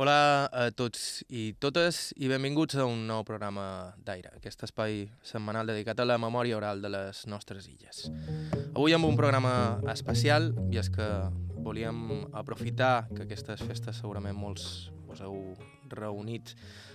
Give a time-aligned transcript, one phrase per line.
[0.00, 5.68] Hola a tots i totes i benvinguts a un nou programa d'Aire, aquest espai setmanal
[5.68, 8.06] dedicat a la memòria oral de les nostres illes.
[8.72, 11.08] Avui amb un programa especial i és que
[11.60, 14.64] volíem aprofitar que aquestes festes segurament molts
[15.12, 15.52] us heu
[15.92, 16.54] reunit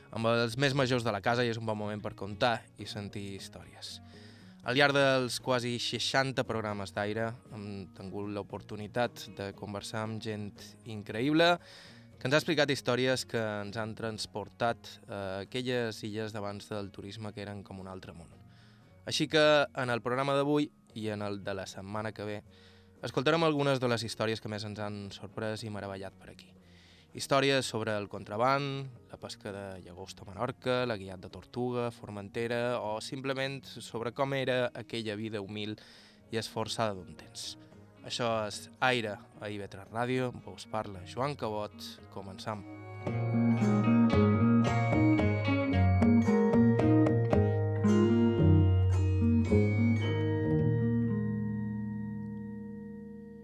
[0.09, 2.89] amb els més majors de la casa i és un bon moment per contar i
[2.89, 4.00] sentir històries.
[4.66, 10.50] Al llarg dels quasi 60 programes d'aire hem tingut l'oportunitat de conversar amb gent
[10.89, 11.54] increïble
[12.18, 17.32] que ens ha explicat històries que ens han transportat a aquelles illes d'abans del turisme
[17.33, 18.32] que eren com un altre món.
[19.05, 19.43] Així que
[19.78, 22.39] en el programa d'avui i en el de la setmana que ve
[23.06, 26.50] escoltarem algunes de les històries que més ens han sorprès i meravellat per aquí.
[27.18, 32.81] Històries sobre el contraband, la pesca de llagosta a Menorca, la guiat de Tortuga, Formentera
[32.81, 35.78] o simplement sobre com era aquella vida humil
[36.34, 37.56] i esforçada d'un temps.
[38.08, 41.73] Això és Aire a IB3 Ràdio, us parla Joan Cabot.
[42.14, 42.61] Començam.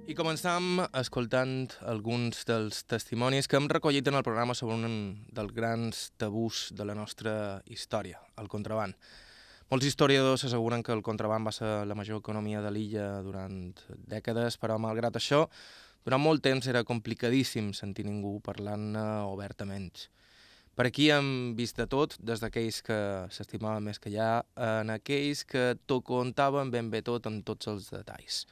[0.08, 5.52] I començam escoltant alguns dels testimonis que hem recollit en el programa sobre un dels
[5.52, 7.36] grans tabús de la nostra
[7.68, 8.96] història, el contraband.
[9.72, 13.74] Molts historiadors asseguren que el contraband va ser la major economia de l'illa durant
[14.10, 15.48] dècades, però malgrat això,
[16.04, 20.10] durant molt temps era complicadíssim sentir ningú parlant-ne obertament.
[20.74, 22.98] Per aquí hem vist de tot, des d'aquells que
[23.30, 27.92] s'estimaven més que ja, en aquells que t'ho contaven ben bé tot en tots els
[27.94, 28.44] detalls.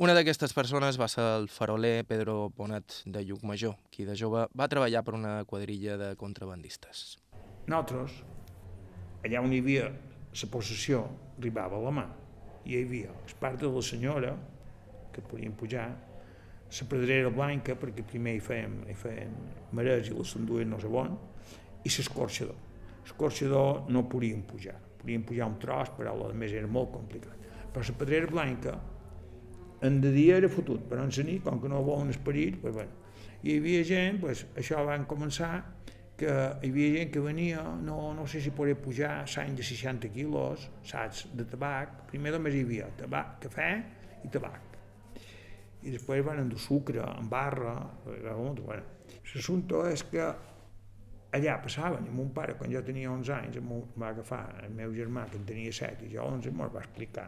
[0.00, 4.68] Una d'aquestes persones va ser el faroler Pedro Bonet de Llucmajor, qui de jove va
[4.68, 7.16] treballar per una quadrilla de contrabandistes.
[7.68, 8.18] Nosaltres,
[9.24, 9.86] allà on hi havia
[10.36, 11.04] la possessió
[11.38, 12.06] arribava a la mà.
[12.66, 14.34] Hi havia el part de la senyora,
[15.14, 15.86] que podien pujar,
[16.66, 19.32] la pedrera blanca, perquè primer hi feien, hi feien
[19.76, 21.14] marès i la s'enduen no sé on,
[21.84, 22.58] i l'escorxador.
[23.04, 27.48] L'escorxador no podien pujar, podien pujar un tros, però a més era molt complicat.
[27.72, 28.76] Però la pedrera blanca,
[29.86, 32.74] en de dia era fotut, però en la nit, com que no volen esperit, pues,
[32.74, 32.92] bueno,
[33.44, 35.52] hi havia gent, pues, això van començar
[36.16, 36.32] que
[36.64, 40.64] hi havia gent que venia, no, no sé si podria pujar sany de 60 quilos,
[40.88, 42.06] saps, de tabac.
[42.10, 43.68] Primer només hi havia tabac, cafè
[44.24, 44.76] i tabac.
[45.86, 48.82] I després van endur sucre, en barra, bueno.
[49.36, 50.24] L'assumpte és que
[51.36, 54.94] allà passaven, i mon pare, quan jo tenia 11 anys, em va agafar el meu
[54.96, 57.26] germà, que en tenia 7, i jo 11, me'l va explicar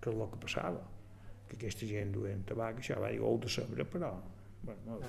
[0.00, 0.80] què és el que passava,
[1.50, 4.14] que aquesta gent duien tabac, això va dir, ho de saber, però...
[4.62, 5.00] Bueno, no,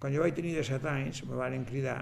[0.00, 2.00] quan jo vaig tenir 17 anys, me varen cridar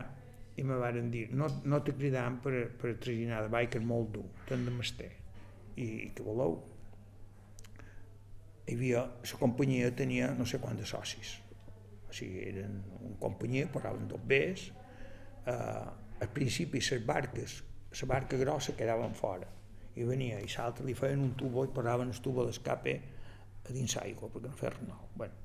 [0.57, 4.27] i me varen dir, no, no te cridam per, per traginar de és molt dur,
[4.49, 5.11] tant de mesté.
[5.77, 6.61] I, I què voleu?
[8.65, 11.35] Hi havia, la companyia tenia no sé quants socis.
[12.09, 14.69] O sigui, eren una companyia, posaven dos bés,
[15.47, 17.63] eh, al principi les barques,
[18.01, 19.51] la barca grossa quedaven fora,
[19.95, 22.95] i venia, i l'altre li feien un tubo i posaven el tubo d'escape
[23.65, 25.11] a dins l'aigua, perquè no feia nou.
[25.15, 25.44] Bueno,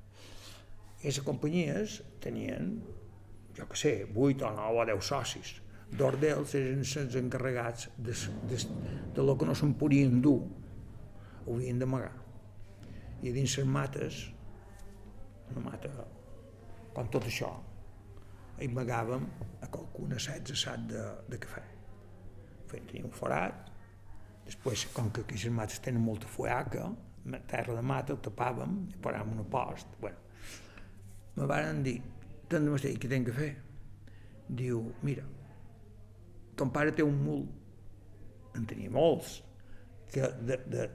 [0.99, 2.73] aquestes companyies tenien,
[3.55, 5.53] jo que sé, 8 o 9 o 10 socis.
[5.89, 8.13] Dos d'ells eren els encarregats de,
[8.51, 8.59] de,
[9.15, 10.43] de lo que no se'n podien dur,
[11.45, 12.11] ho havien d'amagar.
[13.23, 14.19] I dins les mates,
[15.49, 15.89] una mata
[16.93, 17.49] com tot això,
[18.59, 19.25] amagàvem
[19.63, 21.63] a qualcuna 16 sac de, de cafè.
[22.69, 23.69] Fent, tenia un forat,
[24.45, 26.89] després, com que aquestes mates tenen molta fuaca,
[27.47, 29.95] terra de mata, ho tapàvem i posàvem una post.
[30.03, 30.28] Bueno,
[31.39, 32.00] me van dir,
[32.51, 33.51] tant de mastell, què tinc que fer?
[34.59, 35.23] Diu, mira,
[36.59, 37.45] ton pare té un mul,
[38.57, 39.38] en tenia molts,
[40.11, 40.88] que de, de,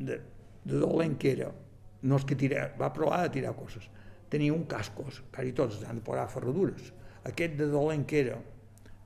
[0.00, 0.20] de,
[0.66, 1.48] de dolent que era,
[2.02, 3.86] no és que tira, va provar de tirar coses,
[4.30, 6.92] tenia un cascos, quasi tots han de posar ferradures.
[7.26, 8.38] Aquest de dolent que era,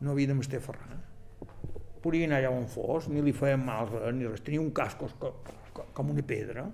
[0.00, 0.98] no havia de mestre ferrar.
[2.04, 4.42] Podia anar allà on fos, ni li feien mal res, ni res.
[4.44, 5.38] Tenia un cascos com,
[5.96, 6.66] com una pedra,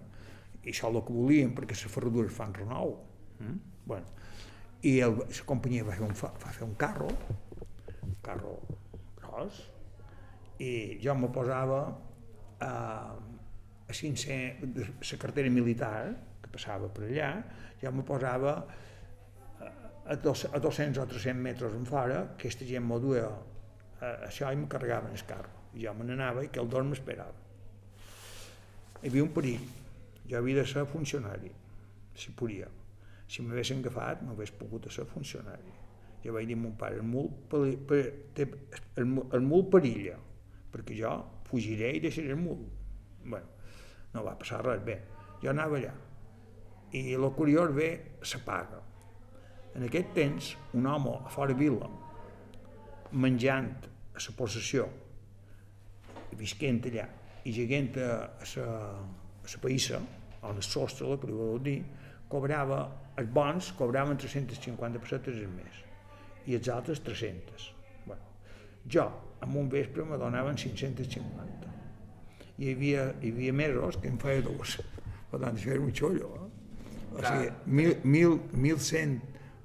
[0.65, 2.97] i això és el que volien, perquè les ferradures fan renou.
[3.38, 3.69] Mm?
[3.85, 4.07] Bueno,
[4.83, 7.09] i el, la companyia va fer, un, va fer un carro,
[8.06, 8.55] un carro
[9.21, 9.61] gros,
[10.61, 11.81] i jo me posava
[12.61, 12.73] a,
[13.88, 15.94] a 500, la cartera militar,
[16.41, 17.31] que passava per allà,
[17.82, 18.55] jo me posava
[20.11, 24.50] a, dos, a 200 o 300 metres en fora, aquesta gent m'ho duia a, això
[24.53, 25.56] i me carregaven el carro.
[25.76, 27.37] Jo me n'anava i que el dos m'esperava.
[29.00, 29.69] Hi havia un perill,
[30.26, 31.53] jo havia de ser funcionari,
[32.19, 32.67] si podia
[33.31, 35.71] si m'haguessin agafat no hagués pogut ser funcionari.
[36.25, 38.00] Jo vaig dir a mon pare, el mul, peri, per,
[38.35, 38.47] té,
[38.99, 39.06] el,
[39.37, 40.17] el mul perilla,
[40.73, 41.12] perquè jo
[41.49, 42.67] fugiré i deixaré el mul.
[43.25, 43.47] bueno,
[44.15, 44.97] no va passar res, bé,
[45.43, 45.93] jo anava allà.
[46.97, 47.91] I el curiós ve,
[48.27, 48.81] s'apaga.
[49.76, 51.87] En aquest temps, un home a fora vila,
[53.12, 54.88] menjant a la possessió,
[56.41, 57.06] visquent allà,
[57.44, 58.11] i llegant a
[58.56, 60.03] la, païssa,
[60.43, 61.79] a la sostre, que li voleu dir,
[62.31, 62.85] cobrava,
[63.21, 65.82] els bons cobraven 350 pessetes al mes
[66.49, 67.67] i els altres 300.
[68.06, 68.23] Bueno,
[68.87, 69.06] jo,
[69.43, 71.75] en un vespre, me donaven 550.
[72.61, 74.79] I hi havia, hi havia mesos que em feia dos.
[75.31, 76.31] Per tant, això era un xollo.
[76.37, 76.49] Eh?
[77.11, 77.50] O sigui,
[78.06, 79.19] mil, mil cent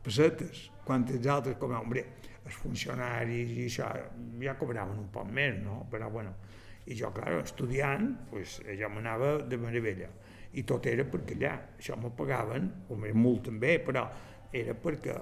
[0.05, 1.87] pessetes, quan els altres cobraven.
[1.87, 2.05] Hombre,
[2.45, 3.89] els funcionaris i això
[4.41, 5.83] ja cobraven un poc més, no?
[5.91, 6.35] Però, bueno,
[6.85, 10.11] i jo, clar, estudiant, pues, jo m'anava de meravella
[10.55, 14.05] i tot era perquè allà, això m'ho pagaven, o molt també, però
[14.55, 15.15] era perquè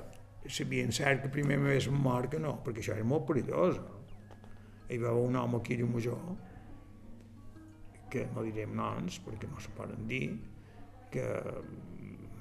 [0.50, 3.80] sabien cert que primer m'hagués mort que no, perquè això era molt perillós.
[4.92, 6.20] Hi va un home aquí de major,
[8.14, 10.28] que no direm noms perquè no se poden dir,
[11.14, 11.26] que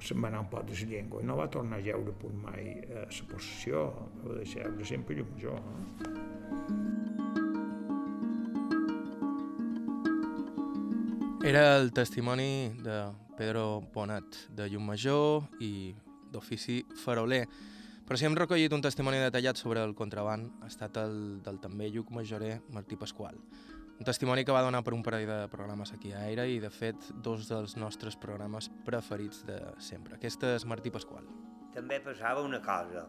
[0.03, 2.33] se'n va anar un pot de la llengua i no va tornar a jeure per
[2.45, 3.89] mai a la possessió,
[4.25, 5.61] va deixar sempre llum major.
[5.63, 6.72] Eh?
[11.43, 15.93] Era el testimoni de Pedro Bonet, de Major i
[16.31, 17.49] d'ofici faroler.
[18.07, 21.89] Però si hem recollit un testimoni detallat sobre el contraband ha estat el del també
[21.91, 23.35] lluc majorer Martí Pasqual.
[23.99, 26.71] Un testimoni que va donar per un parell de programes aquí a Aire i, de
[26.71, 30.15] fet, dos dels nostres programes preferits de sempre.
[30.15, 31.27] Aquest és Martí Pasqual.
[31.75, 33.09] També passava una cosa,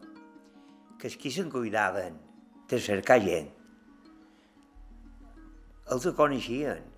[0.98, 2.18] que els qui se'n cuidaven
[2.66, 3.52] de cercar gent
[5.92, 6.93] els coneixien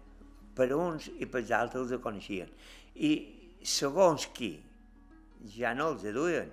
[0.56, 2.50] per uns i per altres els coneixien.
[2.96, 3.12] I
[3.62, 4.54] segons qui
[5.56, 6.50] ja no els duien,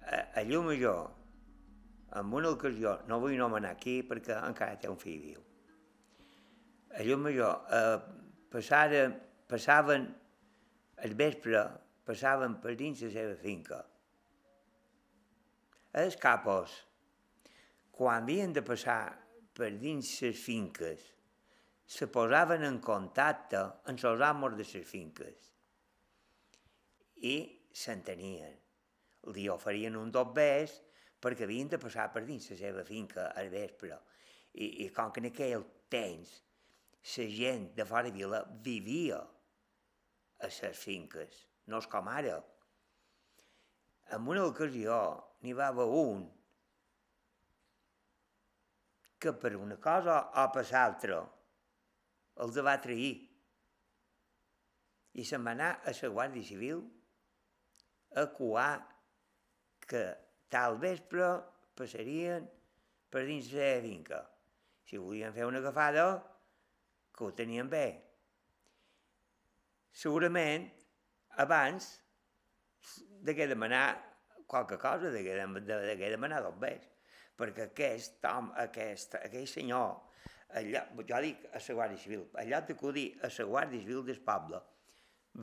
[0.00, 5.20] a, a llum en una ocasió, no vull nomenar aquí perquè encara té un fill
[5.22, 5.42] viu,
[6.98, 7.98] a llum eh,
[8.50, 9.04] passara,
[9.46, 10.08] passaven
[11.06, 11.62] el vespre,
[12.06, 13.78] passaven per dins la seva finca.
[16.02, 16.74] Els capos,
[17.94, 19.02] quan havien de passar
[19.54, 21.06] per dins les finques,
[21.90, 23.60] se posaven en contacte
[23.90, 25.46] amb els amos de les finques
[27.26, 27.32] i
[27.82, 28.52] s'entenien.
[29.34, 30.76] Li oferien un dobbès
[31.20, 33.98] perquè havien de passar per dins la seva finca al vespre.
[34.54, 36.36] I, i com que en aquell temps
[37.16, 42.38] la gent de fora vila vivia a les finques, no és com ara.
[44.14, 45.02] En una ocasió
[45.42, 46.22] n'hi va haver un
[49.18, 51.20] que per una cosa o per l'altra
[52.44, 53.12] els va trair.
[55.20, 56.82] I se'n va anar a la Guàrdia Civil
[58.20, 58.72] a coar
[59.90, 60.02] que
[60.50, 61.30] tal vespre
[61.78, 62.46] passarien
[63.10, 64.20] per dins la finca.
[64.86, 66.04] Si volien fer una agafada,
[67.14, 67.86] que ho tenien bé.
[69.92, 70.68] Segurament,
[71.42, 71.90] abans
[73.26, 73.98] de que demanar
[74.46, 76.86] qualque cosa, de que, de, de que demanar dos bés,
[77.38, 80.09] perquè aquest home, aquest, aquell senyor
[80.58, 84.60] allà, jo dic a la Guàrdia Civil, allà d'acudir a la Guàrdia Civil del poble,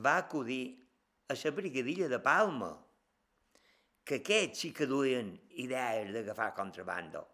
[0.04, 0.62] va acudir
[1.28, 2.72] a la brigadilla de Palma,
[4.04, 7.26] que aquests sí que duien idees d'agafar contrabando.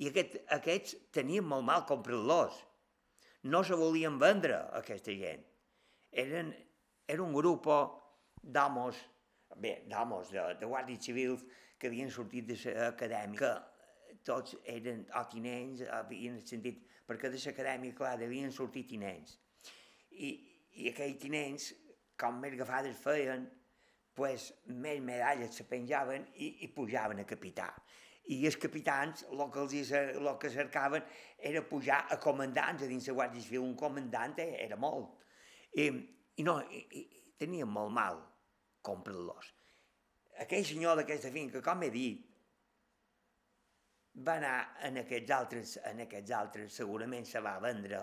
[0.00, 2.54] I aquest, aquests tenien molt mal comprar-los.
[3.52, 5.42] No se volien vendre, aquesta gent.
[6.22, 6.54] Eren,
[7.08, 7.68] era un grup
[8.42, 9.02] d'homes,
[9.60, 11.44] bé, d'homes, de, de guàrdies civils
[11.78, 13.52] que havien sortit de l'acadèmica,
[14.24, 19.38] tots eren o tinents, havien sentit, perquè de l'acadèmia, clar, devien sortir tinents.
[20.12, 20.30] I,
[20.82, 21.72] i aquells tinents,
[22.18, 23.48] com més agafades feien,
[24.14, 27.70] pues, més medalles se penjaven i, i pujaven a capità.
[28.30, 31.02] I els capitans el que, els, el que cercaven
[31.38, 33.64] era pujar a comandants a dins la Guàrdia Civil.
[33.64, 35.16] Un comandant era molt.
[35.74, 35.88] I,
[36.38, 38.20] i no, i, i tenien molt mal
[38.86, 39.50] comprar-los.
[40.42, 42.31] Aquell senyor d'aquesta finca, com he dit,
[44.14, 48.02] va anar en aquests altres, en aquests altres segurament se va vendre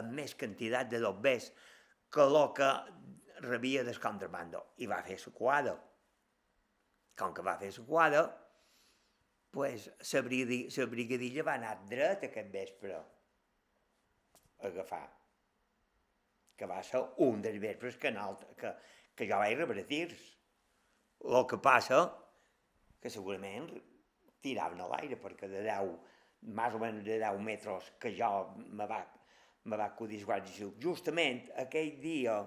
[0.00, 1.50] amb més quantitat de dobbers
[2.10, 2.70] que el que
[3.40, 5.74] rebia del contrabando i va fer la quadra.
[7.18, 8.22] Com que va fer la quadra,
[9.50, 13.02] pues, la brigadilla va anar dret aquest vespre a
[14.68, 15.06] agafar.
[16.56, 18.74] Que va ser un dels vespres que, no, que,
[19.16, 20.26] que jo vaig rebre tirs.
[21.24, 22.04] El que passa
[23.00, 23.68] que segurament
[24.42, 25.90] tiraven a l'aire, perquè de 10,
[26.56, 29.00] més o menys de 10 metres que jo me va,
[29.64, 30.70] me va acudir Guàrdia.
[30.80, 32.38] Justament aquell dia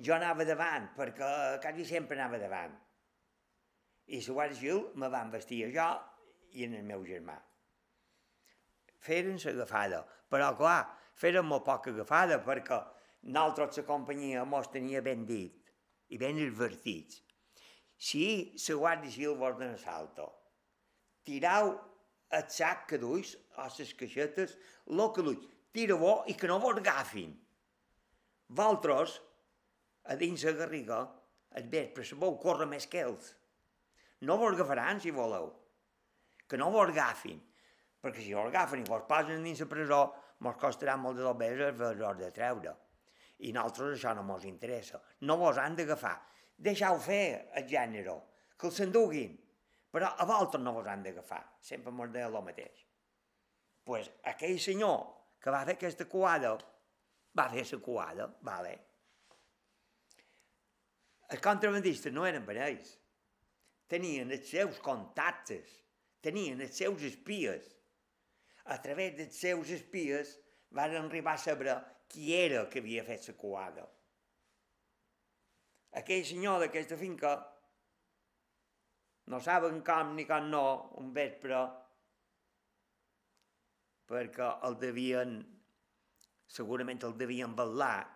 [0.00, 2.76] jo anava davant, perquè quasi sempre anava davant.
[4.10, 5.90] I la Guàrdia Civil me van vestir a jo
[6.58, 7.36] i en el meu germà.
[9.00, 10.82] Feren l'agafada, però clar,
[11.16, 12.80] feren molt poca agafada perquè
[13.22, 15.72] nosaltres la companyia mos tenia ben dit
[16.10, 17.22] i ben advertits.
[18.00, 20.39] si la Guàrdia Civil vos d'un assalto,
[21.26, 21.74] tirau
[22.30, 26.78] el sac que duis, o les caixetes, lo que duis, tira-ho i que no vos
[26.78, 27.32] agafin.
[28.48, 29.20] Valtros,
[30.04, 31.00] a dins la garriga,
[31.54, 33.34] el vespre sabeu córrer més que ells.
[34.26, 35.50] No vos agafaran si voleu.
[36.46, 37.40] Que no vos agafin.
[38.00, 40.00] Perquè si vos agafen i vos posen dins la presó,
[40.40, 42.74] mos costarà molt de dos mesos per de treure.
[43.40, 45.00] I nosaltres això no mos interessa.
[45.26, 46.16] No vos han d'agafar.
[46.56, 48.16] Deixau fer el gènere,
[48.56, 49.38] que els s'enduguin.
[49.90, 51.42] Però a vosaltres no vos han d'agafar.
[51.60, 52.86] Sempre mos deia el mateix.
[53.84, 55.00] pues, aquell senyor
[55.42, 56.52] que va fer aquesta coada,
[57.34, 58.74] va fer la coada, vale.
[61.30, 62.96] Els contrabandistes no eren ells.
[63.90, 65.70] Tenien els seus contactes,
[66.22, 67.66] tenien els seus espies.
[68.66, 70.36] A través dels seus espies
[70.70, 71.74] van arribar a saber
[72.06, 73.86] qui era que havia fet la coada.
[75.98, 77.32] Aquell senyor d'aquesta finca
[79.30, 80.64] no saben com ni com no,
[80.98, 81.60] un vespre,
[84.10, 85.36] perquè el devien,
[86.50, 88.08] segurament el devien ballar,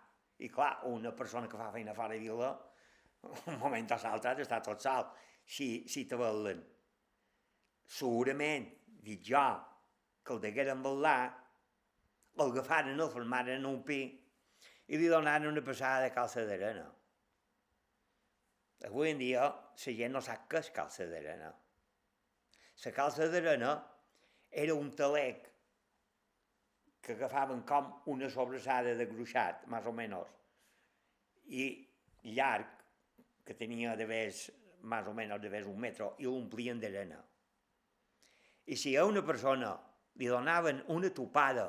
[0.43, 2.51] i clar, una persona que fa feina fora de vila,
[3.47, 5.07] un moment o l'altre d'estar tot sol,
[5.45, 6.59] si, si te ballen.
[7.85, 8.67] Segurament,
[9.07, 9.45] dic jo,
[10.25, 11.31] que el degueren ballar,
[12.35, 14.01] el agafaren, el formaren en un pi
[14.91, 16.89] i li donaren una passada de calça d'arena.
[18.83, 21.51] Avui en dia la gent no sap què és calça d'arena.
[22.83, 23.71] La calça d'arena
[24.51, 25.47] era un talec
[27.05, 30.31] que agafaven com una sobrassada de gruixat, més o menys,
[31.45, 31.65] i
[32.33, 32.67] llarg,
[33.45, 34.47] que tenia de més,
[34.81, 37.19] més o menys de més un metre, i l'omplien d'arena.
[38.65, 39.75] I si a una persona
[40.17, 41.67] li donaven una topada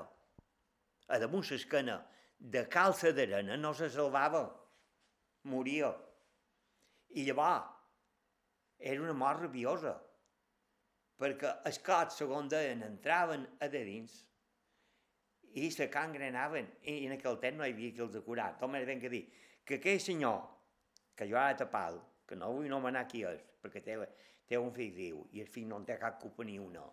[1.12, 1.98] a damunt l'esquena
[2.38, 4.46] de calça d'arena, no se salvava,
[5.44, 5.92] moria.
[7.14, 7.72] I llavors
[8.78, 9.94] era una mort rabiosa,
[11.16, 14.18] perquè els cots, segons deien, entraven a de dins
[15.56, 18.50] i se cangrenaven, i en aquell temps no hi havia qui els curar.
[18.60, 19.24] Tot m'he ben que dir
[19.66, 20.42] que aquell senyor,
[21.16, 21.96] que jo ara tapal,
[22.28, 23.96] que no vull nomenar qui és, perquè té,
[24.46, 26.84] té un fill viu, i el fill no en té cap culpa ni una,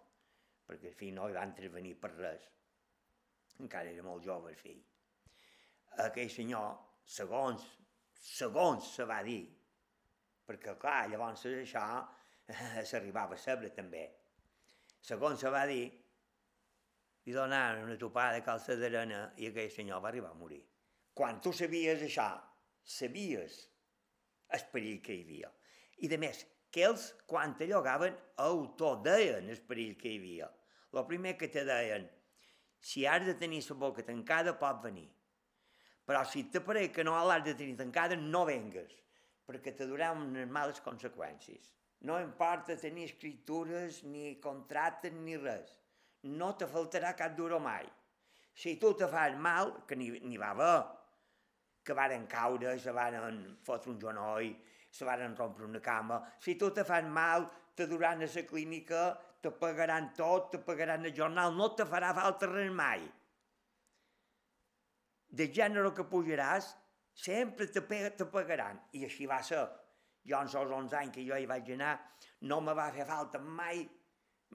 [0.65, 2.47] perquè el fill no hi va intervenir per res.
[3.59, 4.79] Encara era molt jove el fill.
[6.05, 6.71] Aquell senyor,
[7.05, 7.67] segons,
[8.17, 9.43] segons se va dir,
[10.47, 11.85] perquè clar, llavors això
[12.89, 14.07] s'arribava a saber també.
[15.03, 15.85] Segons se va dir,
[17.25, 20.61] li donaren una topada de calça d'arena i aquell senyor va arribar a morir.
[21.13, 22.27] Quan tu sabies això,
[22.83, 23.59] sabies
[24.53, 25.51] el perill que hi havia.
[26.03, 30.49] I de més, que ells, quan te llogaven, autodeien el perill que hi havia.
[30.93, 32.07] El primer que te deien,
[32.83, 35.07] si has de tenir la boca tancada, pot venir.
[36.03, 38.91] Però si te pareix que no l'has de tenir tancada, no vengues,
[39.47, 41.71] perquè te duran unes males conseqüències.
[42.03, 45.77] No importa tenir escritures, ni contractes, ni res.
[46.23, 47.87] No te faltarà cap duro mai.
[48.53, 50.83] Si tu te fas mal, que n'hi va haver,
[51.83, 54.53] que varen caure, se varen fotre un genoll,
[54.91, 56.21] se varen rompre una cama.
[56.39, 61.05] Si tu te fas mal, te duran a la clínica, te pagaran tot, te pagaran
[61.05, 63.01] el jornal, no te farà falta res mai.
[65.27, 66.75] De gènere que pujaràs,
[67.13, 67.81] sempre te,
[68.17, 68.79] te pagaran.
[68.93, 69.63] I així va ser.
[70.23, 71.97] Jo en els 11 anys que jo hi vaig anar,
[72.47, 73.81] no me va fer falta mai,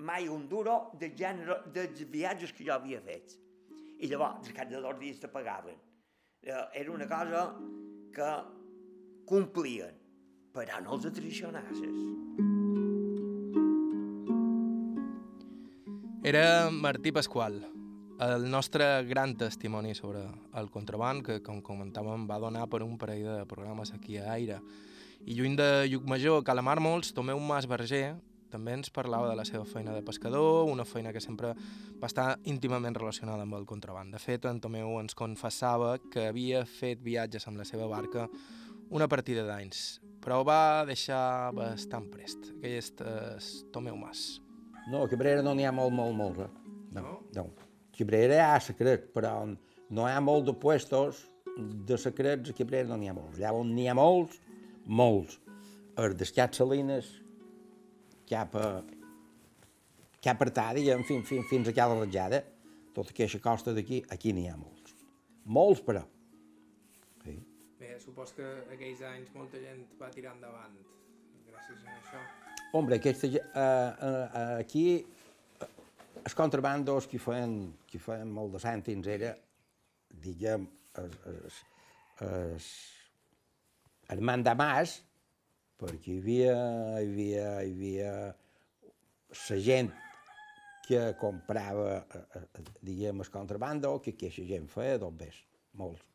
[0.01, 3.35] mai un duro de gènere dels viatges que jo havia fet.
[4.01, 5.77] I llavors, cap de dos dies te pagaven.
[6.41, 7.43] Eh, era una cosa
[8.15, 8.31] que
[9.29, 9.99] complien,
[10.55, 11.99] però no els atricionasses.
[16.29, 17.61] Era Martí Pasqual,
[18.21, 20.25] el nostre gran testimoni sobre
[20.59, 24.59] el contraband, que, com comentàvem, va donar per un parell de programes aquí a Aire.
[25.27, 28.17] I lluny de Llucmajor, Calamàrmols, Tomeu Mas Berger
[28.49, 31.53] també ens parlava de la seva feina de pescador, una feina que sempre
[32.01, 34.15] va estar íntimament relacionada amb el contraband.
[34.15, 38.29] De fet, en Tomeu ens confessava que havia fet viatges amb la seva barca
[38.91, 42.55] una partida d'anys, però va deixar bastant prest.
[42.57, 44.41] Aquell és Tomeu Mas.
[44.89, 46.45] No, a Cabrera no n'hi ha molt, molt, molt.
[46.47, 46.77] Eh?
[46.97, 47.19] No, no.
[47.43, 47.68] no.
[47.99, 51.25] Cabrera hi ha secret, però no hi ha molt de puestos
[51.59, 53.39] de secrets a Cabrera no n'hi ha molts.
[53.41, 54.39] Allà on n'hi ha molts,
[54.87, 55.41] molts.
[55.99, 57.09] Els d'Escat Salines,
[58.31, 58.69] cap a,
[60.23, 62.45] cap a Tàdia, en fi, fins, fins a cada ratjada,
[62.95, 64.95] tota aquesta costa d'aquí, aquí n'hi ha molts.
[65.59, 66.05] Molts, però.
[67.25, 67.35] Sí.
[67.81, 70.79] Bé, supos que aquells anys molta gent va tirar endavant
[71.49, 72.23] gràcies a això.
[72.79, 74.85] Hombre, aquesta, uh, uh, aquí
[76.25, 77.59] els contrabandos que feien,
[77.89, 79.35] que feien molt de cèntims era,
[80.25, 80.67] diguem,
[81.03, 81.61] es, es,
[82.27, 82.69] es,
[84.15, 84.99] el mandamàs
[85.79, 86.55] perquè hi havia,
[86.99, 88.13] hi havia, hi havia
[89.29, 89.91] la gent
[90.89, 95.43] que comprava, eh, eh, diguem, el contrabando, que aquesta gent feia dobbers,
[95.77, 96.07] molts.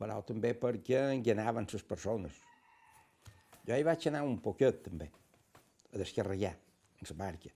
[0.00, 2.40] Però també perquè enganaven les persones.
[3.68, 5.10] Jo hi vaig anar un poquet, també,
[5.92, 6.54] a descarregar,
[6.96, 7.52] en la barca.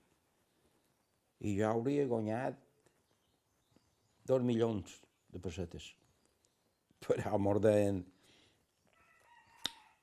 [1.40, 2.58] I jo hauria guanyat
[4.28, 4.98] dos milions
[5.32, 5.86] de pessetes.
[7.06, 8.02] Però mos deien,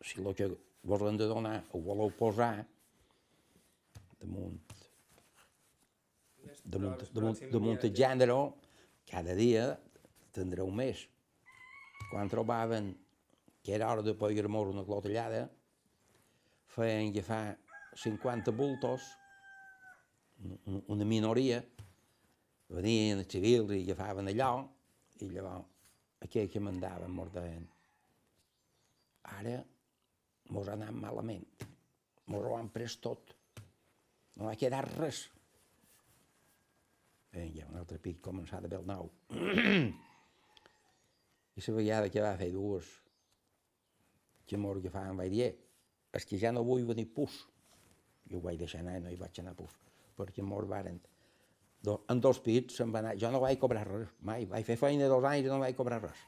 [0.02, 0.50] si el que
[0.88, 2.66] vos hem de donar ho voleu posar
[4.22, 4.74] damunt,
[6.64, 8.40] damunt, damunt, damunt el gènere,
[9.10, 9.68] cada dia
[10.36, 11.06] tindreu més.
[12.10, 12.94] Quan trobaven
[13.64, 15.46] que era hora de pagar-nos una clotellada,
[16.72, 17.58] feien agafar
[18.00, 19.06] 50 bultos,
[20.88, 21.62] una minoria,
[22.76, 24.52] venien els civils i agafaven allò,
[25.24, 25.74] i llavors
[26.26, 27.66] aquell que mandaven mos deien
[29.38, 29.58] ara
[30.54, 31.46] mos ha anat malament,
[32.32, 33.34] mos ho han pres tot,
[34.40, 35.26] no ha quedat res.
[37.34, 39.10] Vinga, un altre pic començar de nou.
[41.58, 42.88] I la vegada que va fer dues,
[44.48, 45.52] que mos agafaven, vaig dir,
[46.16, 47.42] és que ja no vull venir pus.
[48.32, 49.74] Jo ho vaig deixar anar i no hi vaig anar pus,
[50.18, 51.00] perquè mos varen
[51.88, 53.16] do, en dos pits se'n va anar.
[53.22, 54.46] Jo no vaig cobrar res, mai.
[54.50, 56.24] Vaig fer feina dos anys i no vaig cobrar res.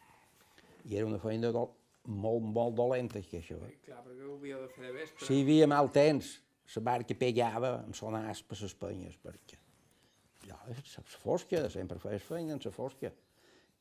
[0.88, 1.65] I era una feina do,
[2.10, 3.58] molt, molt dolenta, que això.
[3.67, 3.79] Eh?
[3.86, 5.25] Clar, perquè ho havíeu de fer de vespre.
[5.25, 6.36] Si hi havia mal temps,
[6.75, 9.58] la barca pegava amb sonars per les penyes, perquè
[10.48, 13.12] ja, la fosca, sempre feies feina en la fosca.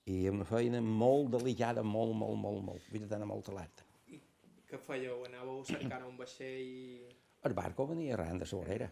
[0.08, 2.86] I una feina molt delicada, molt, molt, molt, molt.
[2.88, 3.84] Havia d'anar molt alerta.
[4.08, 4.20] I
[4.68, 5.20] què fèieu?
[5.28, 7.12] Anàveu cercant un vaixell
[7.44, 8.88] El barco venia arran de la vorera,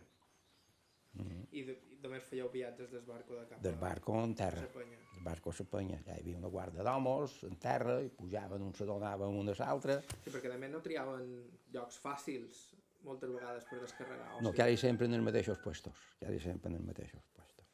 [1.52, 4.62] i, de, i només fèieu viatges des barco de cap del barco en terra.
[4.66, 4.98] a Penya.
[5.16, 5.98] El barco a la penya.
[6.06, 10.00] Ja hi havia una guarda d'homes en terra, i pujaven, un s'adonaven un a l'altre.
[10.24, 11.30] Sí, perquè també no triaven
[11.72, 12.62] llocs fàcils
[13.06, 14.28] moltes vegades per descarregar.
[14.36, 17.66] O No, sigui, quasi sempre en els mateixos puestos, quasi sempre en els mateixos puestos.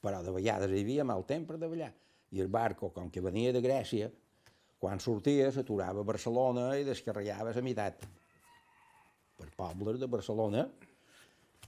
[0.00, 1.92] Però de vegades hi havia mal temps per davallar.
[2.30, 4.10] I el barco, com que venia de Grècia,
[4.78, 8.04] quan sortia s'aturava a Barcelona i descarregava la meitat
[9.38, 10.66] per pobles de Barcelona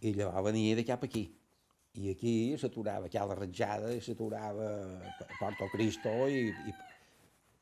[0.00, 1.26] i llavors venia de cap aquí.
[2.00, 4.68] I aquí s'aturava a Cala Ratjada i s'aturava
[5.10, 6.74] a Porto Cristo i, i,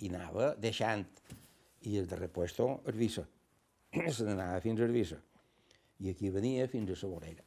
[0.04, 1.06] i anava deixant.
[1.88, 3.24] I el darrer puesto, Erbissa.
[4.14, 5.18] Se n'anava fins a Erbissa.
[6.04, 7.44] I aquí venia fins a la vorera.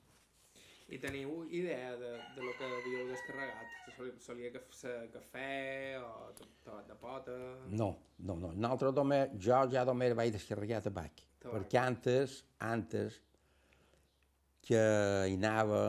[0.92, 3.70] I teniu idea de, de lo que havíeu descarregat?
[3.96, 7.36] Solia, solia caf- ser cafè o ta- tabac de pota...
[7.72, 7.88] No,
[8.28, 8.50] no, no.
[8.52, 11.22] Nosaltres només, jo ja només vaig descarregar tabac.
[11.40, 11.54] Tabac.
[11.62, 13.22] Perquè antes, antes,
[14.62, 14.82] que
[15.28, 15.80] hi anava,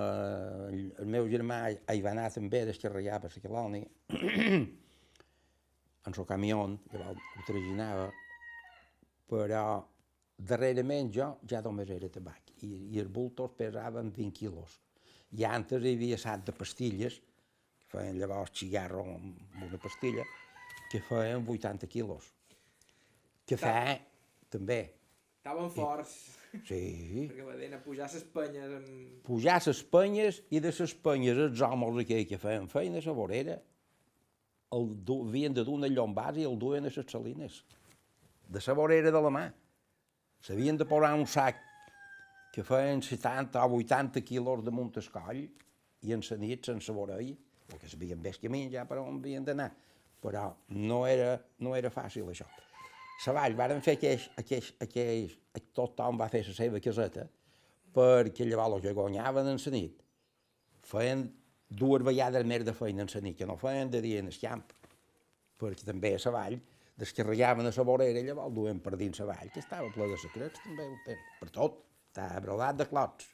[0.73, 3.87] el, meu germà hi va anar també descarregar per la colònia,
[6.03, 8.07] en el camió, llavors ho traginava,
[9.31, 9.65] però
[10.37, 14.79] darrerament jo ja només era tabac i, i els bultos pesaven 20 quilos.
[15.39, 17.21] I antes hi havia sac de pastilles,
[17.79, 20.25] que feien llavors cigarro amb una pastilla,
[20.91, 22.29] que feien 80 quilos.
[23.49, 23.97] Cafè,
[24.53, 24.83] també.
[25.41, 26.13] Estaven forts,
[26.53, 27.29] Sí.
[27.31, 29.13] perquè venien a pujar les penyes amb...
[29.25, 33.15] Pujar les penyes i de les penyes els homes aquells que feien feina a la
[33.17, 33.57] vorera
[34.73, 37.61] el du, havien de dur una llombàs i el duen a les salines.
[38.49, 39.45] De la vorera de la mà.
[40.43, 41.61] S'havien de posar un sac
[42.53, 45.45] que feien 70 o 80 quilos de munt el coll
[46.03, 47.33] i en la nit sense vorell,
[47.69, 49.71] perquè sabien el camí ja per on havien d'anar.
[50.23, 52.47] Però no era, no era fàcil això.
[53.27, 55.37] La vall varen fer aquells, aquells, aquells,
[55.77, 57.29] tothom va fer la seva caseta,
[57.95, 60.01] perquè llavors els que guanyaven en la nit
[60.83, 61.29] feien
[61.71, 64.39] dues vegades més de feina en la nit que no feien de dia en el
[64.41, 64.65] camp,
[65.61, 66.59] perquè també a la vall
[67.03, 70.11] descarregaven a la vorera i llavors el duen per dins la vall, que estava ple
[70.11, 70.89] de secrets també,
[71.41, 73.31] per, tot, estava brodat de clots,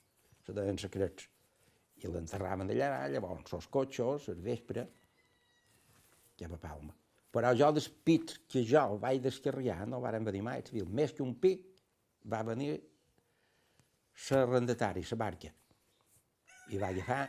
[0.47, 1.29] se deien secrets.
[1.99, 4.87] I l'enterraven d'allà, llavors els cotxos, al vespre,
[6.38, 6.98] cap a Palma.
[7.35, 10.88] Però jo dels pits que jo vaig descarregar no varen venir mai, civil.
[10.88, 11.67] Més que un pic
[12.25, 12.71] va venir
[14.29, 15.51] l'arrendatari, la barca,
[16.73, 17.27] i va agafar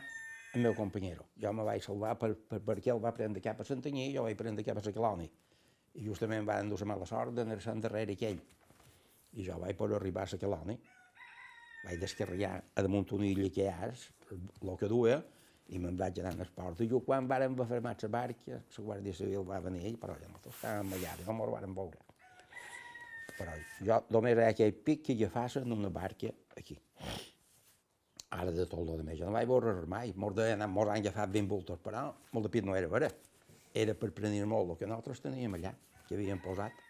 [0.54, 1.28] el meu companyero.
[1.40, 4.24] Jo me vaig salvar per, per, perquè ell va prendre cap a Santanyí i jo
[4.26, 5.30] vaig prendre cap a la colònia.
[5.94, 8.40] I justament van dur la mala sort d'anar-se'n darrere aquell.
[9.36, 10.96] I jo vaig poder arribar a la colònia.
[11.84, 13.92] Vaig descarregar a damunt una illa que ha,
[14.32, 15.20] el que duia,
[15.70, 16.80] i me'n vaig anar al port.
[16.82, 20.40] I jo, quan vàrem fermar la barca, la Guàrdia Civil va venir, però ja no
[20.42, 22.00] estàvem allà, no m'ho vàrem veure.
[23.38, 23.54] Però
[23.86, 26.76] jo només era aquell pic que agafassin en una barca aquí.
[28.30, 30.12] Ara de tot el més, jo no vaig veure res mai.
[30.16, 32.04] Mos deien, mos han agafat 20 bultos, però
[32.34, 33.10] molt de pit no era vera.
[33.74, 35.74] Era per prendre molt el que nosaltres teníem allà,
[36.06, 36.86] que havíem posat.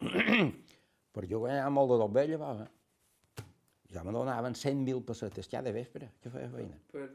[0.00, 3.44] Perquè jo guanyava molt de doble llavors, eh?
[3.90, 6.78] Ja me donaven 100.000 pessetes cada vespre que feia feina.
[6.92, 7.08] Per...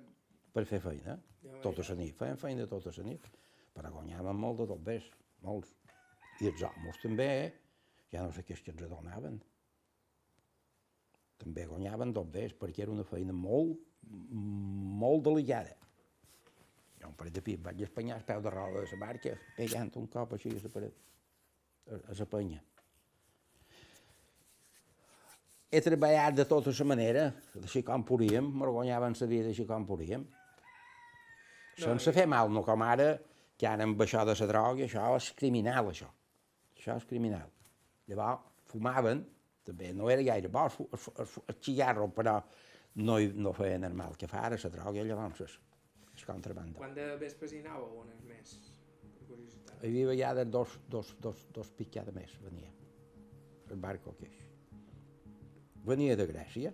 [0.55, 1.17] Per fer feina.
[1.43, 3.27] Ja Tota la nit, feien feina tota la nit.
[3.75, 5.07] Però guanyaven molt de dobbers,
[5.43, 5.73] molts.
[6.41, 7.53] I els homes també, eh?
[8.11, 9.39] ja no sé què és que ens donaven.
[11.41, 13.81] També guanyaven dobbers, perquè era una feina molt,
[15.01, 15.75] molt delicada.
[17.01, 19.91] Jo un parell de fills vaig espanyar el peu de roda de la barca, pegant
[19.99, 21.03] un cop així a la paret,
[21.91, 22.61] a, a la penya.
[25.75, 27.27] He treballat de tota la manera,
[27.59, 30.23] així com podíem, me guanyaven la vida així com podíem.
[31.75, 33.09] Sense fer mal, no com ara,
[33.59, 36.07] que ara amb això de la droga, això és criminal, això.
[36.75, 37.51] Això és criminal.
[38.07, 39.23] Llavors, fumaven,
[39.65, 42.37] també no era gaire bo el, el, el, el cigarro, però
[43.01, 45.59] no, no feia normal que fa ara la droga, llavors és,
[46.13, 46.79] és contrabanda.
[46.79, 48.55] Quan de vespres hi anàveu on és més?
[49.81, 52.71] Hi havia ja de dos, dos, dos, dos cada mes, venia.
[53.69, 54.37] El barco aquell.
[55.85, 56.71] Venia de Grècia.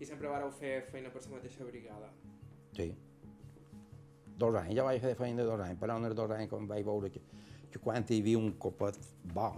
[0.00, 2.10] I sempre vareu fer feina per la mateixa brigada.
[2.76, 2.88] Sí.
[4.38, 7.10] Dos anys, ja vaig fer feina dos anys, però en dos anys quan vaig veure
[7.12, 7.20] que,
[7.70, 8.98] que quan hi havia un copet
[9.34, 9.50] bo,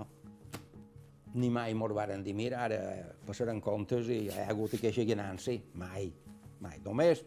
[1.34, 2.78] ni mai mos varen dir, mira, ara
[3.26, 5.56] passaran comptes i hi ha hagut aquesta guinança.
[5.74, 6.12] Mai,
[6.62, 6.78] mai.
[6.84, 7.24] Només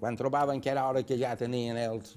[0.00, 2.16] quan trobaven que era hora que ja tenien els...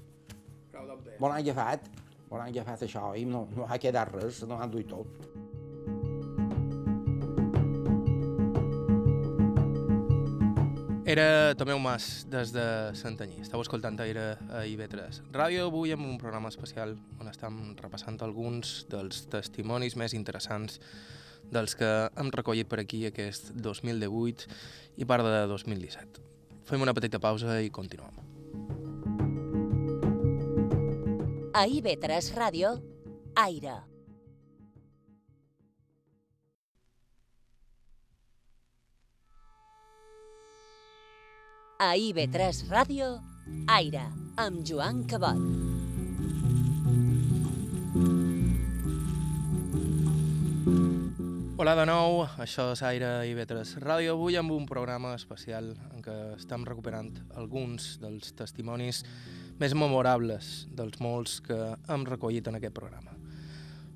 [0.74, 1.16] De.
[1.20, 1.88] Me l'han agafat,
[2.30, 5.33] me l'han agafat això i no, no ha quedat res, no han duit tot.
[11.06, 12.64] Era Tomeu Mas, des de
[12.96, 13.42] Santanyí.
[13.44, 18.86] Estau escoltant Aire a IB3 Ràdio, avui amb un programa especial on estem repassant alguns
[18.88, 20.80] dels testimonis més interessants
[21.52, 24.48] dels que hem recollit per aquí aquest 2018
[24.96, 26.24] i part de 2017.
[26.64, 28.16] Fem una petita pausa i continuem.
[31.52, 32.78] A IB3 Ràdio,
[33.44, 33.93] Aire.
[41.84, 43.06] A IB3 Ràdio,
[43.68, 44.06] Aire,
[44.40, 45.36] amb Joan Cabot.
[51.60, 56.00] Hola de nou, això és Aire i Vetres Ràdio, avui amb un programa especial en
[56.06, 59.02] què estem recuperant alguns dels testimonis
[59.60, 63.12] més memorables dels molts que hem recollit en aquest programa.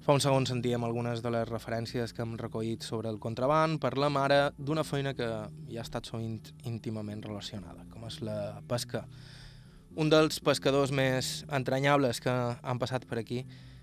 [0.08, 4.14] Fa un segon sentíem algunes de les referències que hem recollit sobre el contraband, parlem
[4.16, 5.26] ara d'una feina que
[5.68, 8.38] ja ha estat sovint íntimament relacionada, com és la
[8.70, 9.02] pesca.
[10.00, 13.42] Un dels pescadors més entranyables que han passat per aquí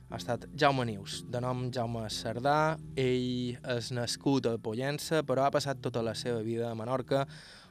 [0.10, 2.74] ha estat Jaume Nius, de nom Jaume Cerdà.
[2.98, 7.28] Ell és nascut a Pollença, però ha passat tota la seva vida a Menorca,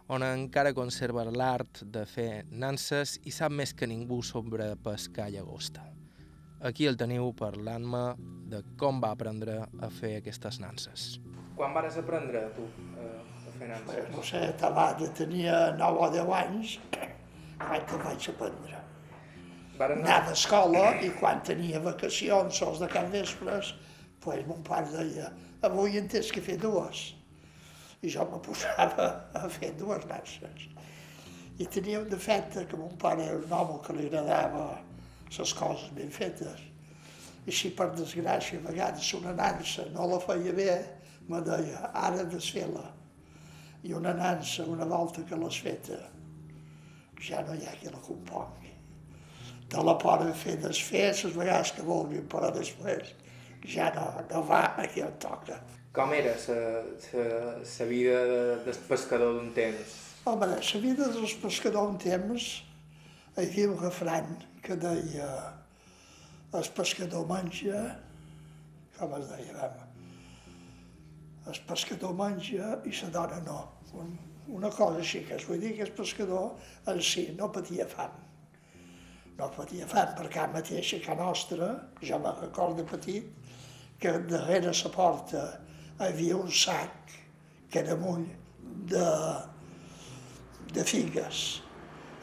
[0.07, 5.89] on encara conserva l'art de fer nanses i sap més que ningú sobre pescar llagosta.
[6.65, 7.99] Aquí el teniu parlant-me
[8.49, 11.03] de com va aprendre a fer aquestes nanses.
[11.59, 12.65] Quan vas aprendre, tu,
[12.97, 18.81] a fer Bé, no sé, Tabada tenia 9 o 10 anys quan te'l vaig aprendre.
[19.89, 23.75] Anar d'escola i quan tenia vacacions, sols de cap vespres,
[24.25, 25.29] pues, mon pare deia,
[25.69, 27.05] avui en tens que fer dues.
[28.01, 30.65] I jo me posava a fer dues nanses.
[31.61, 34.67] I tenia un defecte que mon pare era un home que li agradava
[35.39, 36.61] les coses ben fetes.
[37.45, 40.75] I si per desgràcia a vegades una nansa no la feia bé,
[41.29, 42.85] me deia, ara desfer-la.
[43.85, 45.99] I una nansa, una volta que l'has feta,
[47.21, 48.73] ja no hi ha qui la compongui.
[49.69, 53.13] Te la poden fer desfer les vegades que vulguin, però després
[53.69, 55.61] ja no, no va a qui em toca.
[55.95, 60.01] Com era la vida de, del pescador d'un temps?
[60.25, 62.49] Home, la vida dels pescadors un temps
[63.37, 64.33] hi havia un refrany
[64.65, 65.29] que deia
[66.55, 67.81] el pescador menja,
[68.97, 69.81] com es deia, vam,
[71.51, 73.59] el pescador menja i la dona no.
[74.01, 74.15] Un,
[74.57, 76.55] una cosa així, que es vull dir que el pescador
[76.91, 78.17] en si no patia fam.
[79.39, 83.29] No patia fam, perquè a mateixa que nostra, jo me recordo petit,
[84.01, 85.45] que darrere la porta
[86.05, 87.13] havia un sac
[87.71, 88.25] que era mull
[88.91, 89.07] de,
[90.75, 91.45] de figues.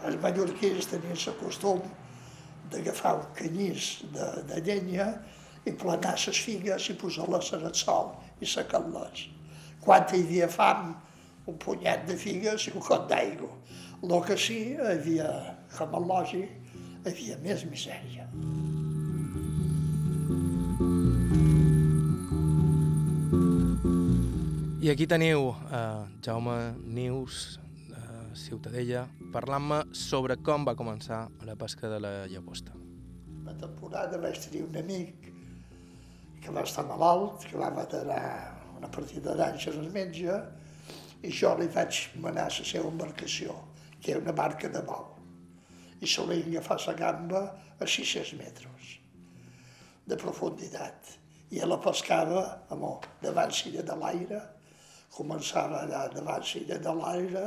[0.08, 1.82] Els mallorquins tenien el costum
[2.72, 5.08] d'agafar un canyís de, de llenya
[5.68, 9.28] i planar les figues i posar-les en el sol i secar-les.
[9.82, 10.96] Quan hi havia fam,
[11.50, 13.50] un punyet de figues i un got d'aigua.
[14.02, 15.30] El que sí, havia,
[15.76, 16.50] com a lògic,
[17.06, 18.26] havia més misèria.
[24.82, 27.61] I aquí teniu uh, Jaume Nius,
[28.36, 32.74] Ciutadella, parlant-me sobre com va començar la pesca de la llagosta.
[33.46, 35.30] La temporada vaig tenir un amic
[36.41, 38.22] que va estar malalt, que va veterar
[38.78, 40.38] una partida d'anys al metge,
[41.22, 43.56] i jo li vaig manar la seva embarcació,
[44.02, 45.12] que era una barca de bou,
[46.02, 47.41] i solia agafar la gamba
[47.78, 48.96] a 600 metres
[50.08, 51.17] de profunditat.
[51.52, 52.41] I la pescava
[52.72, 54.39] amor, davant Silla de l'aire,
[55.12, 57.46] començava allà davant Silla de l'aire,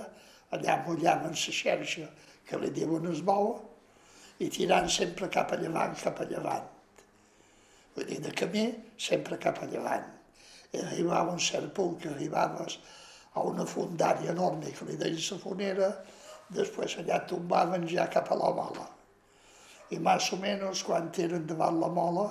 [0.57, 2.09] allà mullaven la xerxa
[2.49, 3.55] que li diuen es bou,
[4.43, 6.67] i tirant sempre cap a llevant, cap a llevant.
[7.95, 8.65] Vull dir, de camí,
[8.99, 10.07] sempre cap a llevant.
[10.75, 12.79] I arribava un cert punt que arribaves
[13.35, 15.91] a una fundària enorme que li deien la fonera,
[16.55, 18.89] després allà tombaven ja cap a la mola.
[19.95, 22.27] I més o menys, quan eren davant la mola,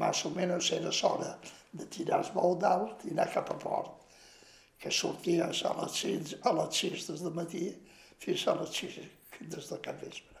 [0.00, 1.34] més o menys era l'hora
[1.72, 4.01] de tirar el bou dalt i anar cap a port,
[4.82, 7.66] que sorties a les 6, a les 6 des de matí
[8.22, 9.00] fins a les 6
[9.52, 10.40] des de cap vespre.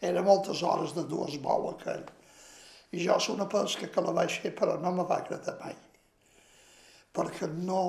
[0.00, 2.04] Era moltes hores de dues bou aquell.
[2.92, 5.76] I jo és una pesca que la vaig fer, però no me va agradar mai.
[7.16, 7.82] Perquè no,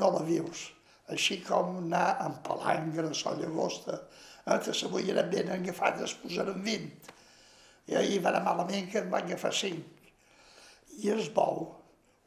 [0.00, 0.70] no la vius.
[1.12, 3.98] Així com anar amb palangre, sol llagosta,
[4.46, 7.12] eh, que s'avui eren ben agafades, posaren 20.
[7.92, 10.12] I ahir va anar malament que en van agafar 5.
[11.04, 11.66] I es bou,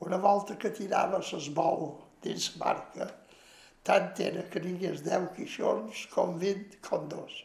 [0.05, 3.09] una volta que tiraves es bou dins la barca,
[3.87, 7.43] tant era que n'hi hagués 10 quixons com 20 com dos.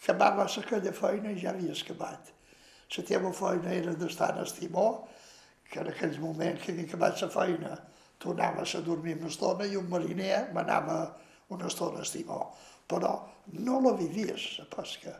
[0.00, 2.30] Acabaves aquella feina ja havies acabat.
[2.96, 4.86] La teva feina era d'estar en el timó,
[5.70, 7.74] que en aquells moments que havia acabat la feina
[8.20, 10.98] tu anaves a dormir una estona i un mariner m'anava
[11.56, 12.40] una estona a timó.
[12.90, 13.12] Però
[13.66, 15.14] no la vivies, la pesca.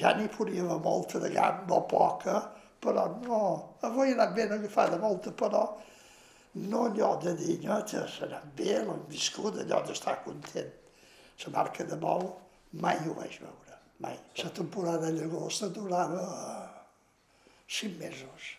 [0.00, 2.40] Ja n'hi podia molta de gamba o poca,
[2.80, 3.42] però no.
[3.88, 5.64] Avui he anat ben agafada molta, però
[6.54, 10.70] no allò de dir, no, anat bé, l'hem viscut, allò d'estar content.
[11.44, 12.28] La marca de bou
[12.78, 14.14] mai ho vaig veure, mai.
[14.38, 16.22] La temporada de llagosta durava
[17.66, 18.54] cinc mesos,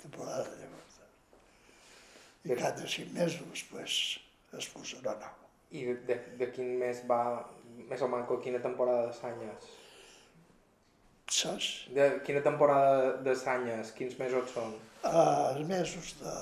[0.00, 1.10] temporada de llagosta.
[2.44, 4.00] I cada cinc mesos, pues,
[4.56, 5.36] es posarà nou.
[5.70, 7.20] I de, de, de quin mes va,
[7.90, 9.70] més o manco, quina temporada de Sanyes?
[11.30, 11.68] Saps?
[11.94, 14.72] De quina temporada de Sanyes, quins mesos són?
[15.04, 16.32] Uh, els mesos de,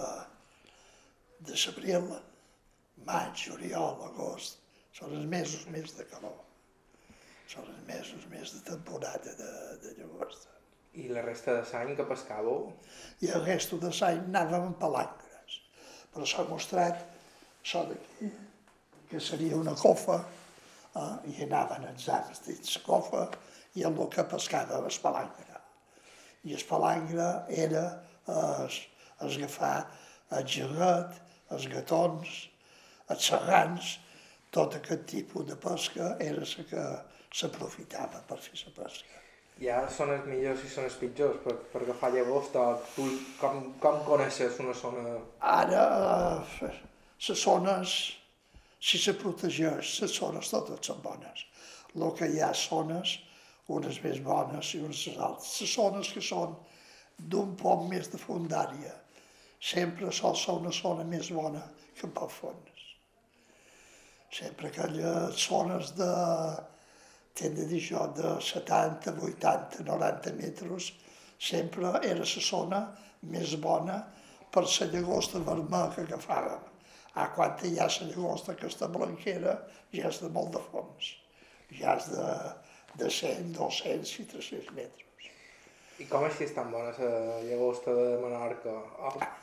[1.46, 2.08] de sebril,
[3.06, 4.58] maig, juliol, agost,
[4.94, 6.38] són els mesos més de calor.
[7.48, 9.52] Són els mesos més de temporada de,
[9.84, 10.56] de llagosta.
[10.98, 12.66] I la resta de l'any que pescàveu?
[13.24, 15.60] I el resto de l'any anàvem amb palangres.
[16.12, 17.04] Però s'ha mostrat
[17.62, 18.32] això d'aquí,
[19.08, 20.18] que seria una cofa,
[20.98, 23.28] eh, i anaven els ams dins la cofa,
[23.78, 25.62] i el que pescava el palangre.
[26.48, 27.30] I el palangre
[27.64, 27.84] era
[28.28, 28.82] es,
[29.20, 29.88] es agafar
[30.36, 31.16] el gegat,
[31.54, 32.34] els gatons,
[33.12, 33.94] els serrans,
[34.54, 36.84] tot aquest tipus de pesca era la que
[37.40, 39.18] s'aprofitava per fer la pesca.
[39.58, 42.64] Ja són els millors i són els pitjors per, per agafar llagosta.
[42.94, 43.06] Tu
[43.40, 45.16] com, com coneixes una zona?
[45.40, 45.82] Ara,
[46.68, 46.70] eh,
[47.26, 47.96] les zones,
[48.78, 51.42] si se protegeix, les zones totes són bones.
[51.96, 53.16] El que hi ha zones,
[53.74, 55.50] unes més bones i unes altres.
[55.64, 56.54] Les zones que són
[57.18, 58.94] d'un poc més de fundària,
[59.60, 61.62] sempre ser una zona més bona
[61.98, 62.84] que pel fons.
[64.30, 66.12] Sempre aquelles zones de,
[67.34, 70.92] t'hem de dir jo, de 70, 80, 90 metres,
[71.38, 72.82] sempre era la zona
[73.22, 73.98] més bona
[74.52, 76.66] per la llagosta vermella que agafàvem.
[77.18, 79.56] A quan hi ha la llagosta que està blanquera,
[79.92, 81.10] ja és de molt de fons.
[81.80, 82.28] Ja és de,
[83.00, 85.04] de 100, 200 i 300 metres.
[85.98, 88.76] I com així és tan bona la llagosta de Menorca?
[89.02, 89.37] Oh.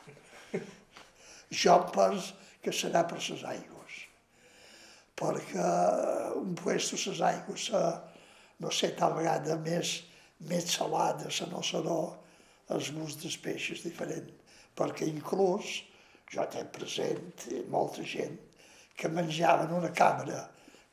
[1.64, 4.00] Jo pens que serà per les aigües,
[5.16, 5.70] perquè
[6.42, 7.70] un puesto les aigües,
[8.60, 9.96] no sé, tal vegada més,
[10.50, 12.00] més salades, no serà
[12.76, 14.32] els gust dels peixos diferent,
[14.76, 15.78] perquè inclús
[16.34, 18.40] jo tinc present molta gent
[18.98, 20.42] que menjaven una cabra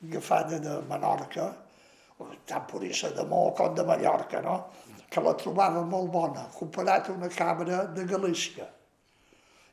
[0.03, 1.48] agafada de Menorca,
[2.46, 4.57] tant ser de Mó com de Mallorca, no?
[5.11, 8.66] que la trobava molt bona, comparat a una cabra de Galícia.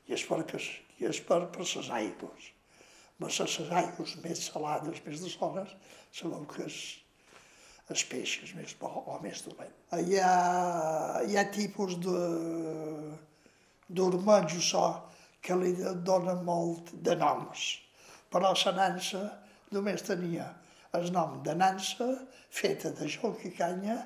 [0.09, 0.59] I és perquè
[0.99, 2.49] i és per, per les aigües.
[3.19, 5.75] Però les aigües més salades, més de zones,
[6.15, 6.79] sabeu que és,
[7.89, 9.75] el peix és més bo o més dolent.
[9.97, 10.33] Hi ha,
[11.25, 12.19] hi ha tipus de
[13.89, 14.85] d'ormenys so
[15.41, 15.71] que li
[16.05, 17.69] donen molt de noms,
[18.29, 19.23] però la nansa
[19.73, 20.45] només tenia
[20.97, 22.09] el nom de nansa
[22.49, 23.97] feta de joc i canya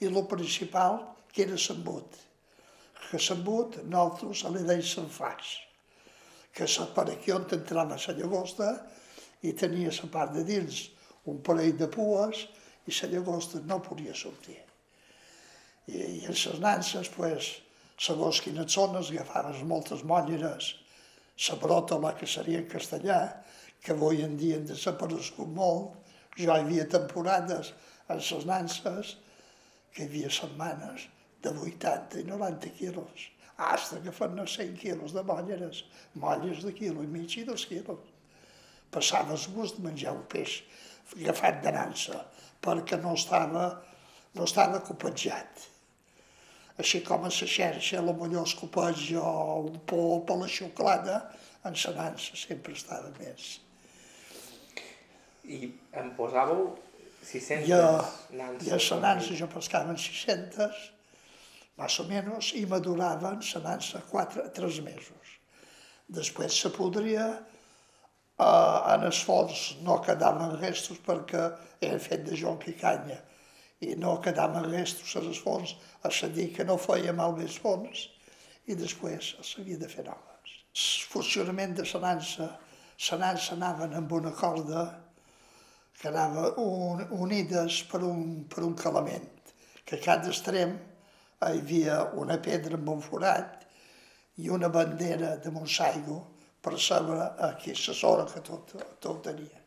[0.00, 1.00] i el principal
[1.32, 2.20] que era l'embut.
[3.14, 5.52] Que l'embut nosaltres li deim l'enfàs
[6.54, 8.68] que per aquí on entrava la llagosta
[9.42, 10.88] i tenia la part de dins
[11.30, 12.44] un parell de pues
[12.86, 14.60] i la llagosta no podia sortir.
[15.86, 17.50] I, i en les nances, pues,
[17.98, 20.74] segons quines zones, agafaves moltes molleres,
[21.48, 23.20] la bròtola, que seria en castellà,
[23.82, 25.98] que avui en dia han desaparegut molt.
[26.38, 27.74] Jo hi havia temporades
[28.08, 29.16] en les nanses
[29.94, 31.08] que hi havia setmanes
[31.52, 37.04] de 80 i 90 quilos, hasta que fan 100 quilos de molleres, molles de quilo
[37.04, 38.00] i mig i dos quilos.
[38.90, 40.62] Passaves gust de menjar un peix
[41.14, 42.24] agafat de nansa,
[42.64, 43.68] perquè no estava,
[44.34, 45.70] no estava copatjat
[46.82, 51.20] així com a la xerxa, la millor es copeja o un pop o la xocolata,
[51.64, 53.60] en la nansa sempre estava més.
[55.44, 56.72] I em posàveu
[57.22, 57.84] 600 Jo,
[58.40, 58.66] nanses.
[58.66, 60.82] I a la nansa jo pescava en 600,
[61.80, 65.34] més o menys, i maduraven la nansa 4 3 mesos.
[66.18, 67.26] Després se podria,
[68.38, 71.44] eh, en els forns no quedaven restos perquè
[71.80, 73.20] era fet de jonc i canya,
[73.80, 78.08] i no quedaven restos les fonts, a dir que no feia mal més fonts,
[78.66, 80.52] i després s'havia de fer noves.
[80.74, 82.48] El funcionament de la nansa
[83.56, 84.84] anaven amb una corda
[86.00, 89.28] que anava un, unides per un, per un calament,
[89.84, 90.78] que cada extrem
[91.40, 93.64] hi havia una pedra amb un forat
[94.42, 96.18] i una bandera de Montsaigo
[96.64, 99.60] per saber aquí la zona que tot, tot tenia.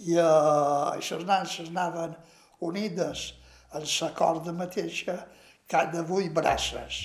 [0.00, 2.16] I uh, les nanses anaven
[2.60, 3.26] unides
[3.76, 5.18] en la corda mateixa
[5.68, 7.00] cada vuit braces.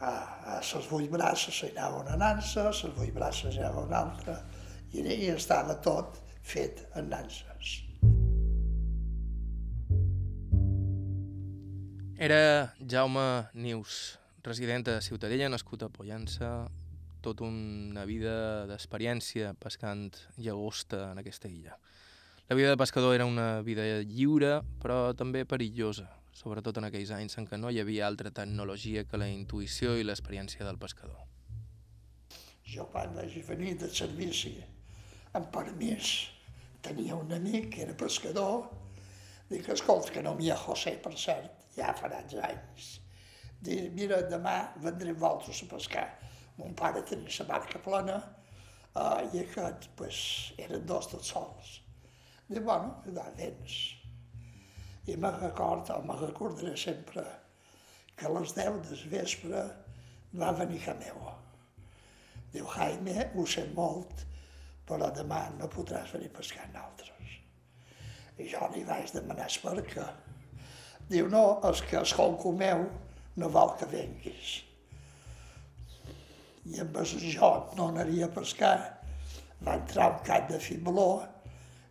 [0.00, 0.12] A,
[0.56, 4.02] a les vuit braces hi anava una nansa, a les vuit braces hi anava una
[4.06, 4.38] altra,
[4.92, 7.49] i, i estava tot fet en nanses.
[12.20, 16.66] Era Jaume Nius, resident a Ciutadella, nascut a Pollença,
[17.24, 21.78] tota una vida d'experiència pescant llagosta en aquesta illa.
[22.50, 27.38] La vida de pescador era una vida lliure, però també perillosa, sobretot en aquells anys
[27.40, 31.24] en què no hi havia altra tecnologia que la intuïció i l'experiència del pescador.
[32.68, 34.58] Jo quan vaig venir de servici
[35.32, 36.28] amb permís
[36.84, 38.68] tenia un amic que era pescador,
[39.48, 42.90] dic, escolta, que no m'hi ha José, per cert, ja farà anys.
[43.60, 46.06] Dic, mira, demà vendrem vosaltres a pescar.
[46.58, 50.20] Mon pare tenia la barca plena uh, i aquest, pues,
[50.58, 51.74] eren dos tots sols.
[52.48, 53.76] Dic, bueno, da, vens.
[55.08, 57.24] I me recordo, me recordaré sempre,
[58.16, 59.62] que a les 10 del vespre
[60.40, 61.20] va venir a meu.
[62.52, 64.24] Diu, Jaime, ho sé molt,
[64.88, 67.36] però demà no podràs venir a pescar amb altres.
[68.40, 70.08] I jo li vaig demanar perquè.
[71.10, 72.84] Diu, no, és que el conco meu
[73.42, 74.50] no vol que venguis.
[76.70, 78.76] I amb això jo no anaria a pescar.
[79.66, 81.08] Va entrar un cap de fibló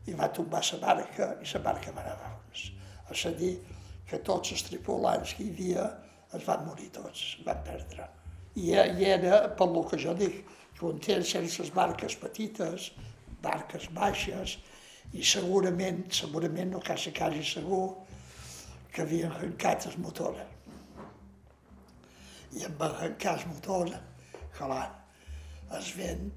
[0.07, 2.63] i va tombar la barca i la barca va anar veure's.
[3.11, 3.51] És a dir,
[4.09, 5.85] que tots els tripulants que hi havia
[6.37, 8.07] es van morir tots, van perdre.
[8.55, 10.41] I, i era, pel que jo dic,
[10.77, 12.91] que un té sense barques petites,
[13.43, 14.57] barques baixes,
[15.13, 17.87] i segurament, segurament, no quasi quasi segur,
[18.93, 20.37] que havien arrencat el motor.
[22.57, 23.91] I en arrencar el motor,
[24.57, 24.85] clar,
[25.77, 26.31] el vent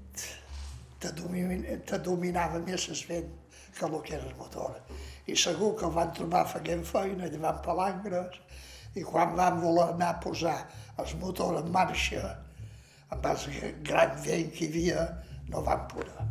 [1.01, 3.31] te, domin, te dominava més el vent
[3.73, 4.77] que el que era el motor.
[5.27, 8.37] I segur que el van trobar fent feina, llevant palangres,
[8.93, 10.59] i quan van voler anar a posar
[11.01, 12.35] el motor en marxa,
[13.09, 15.07] amb el gran vent que hi havia,
[15.49, 16.22] no van poder.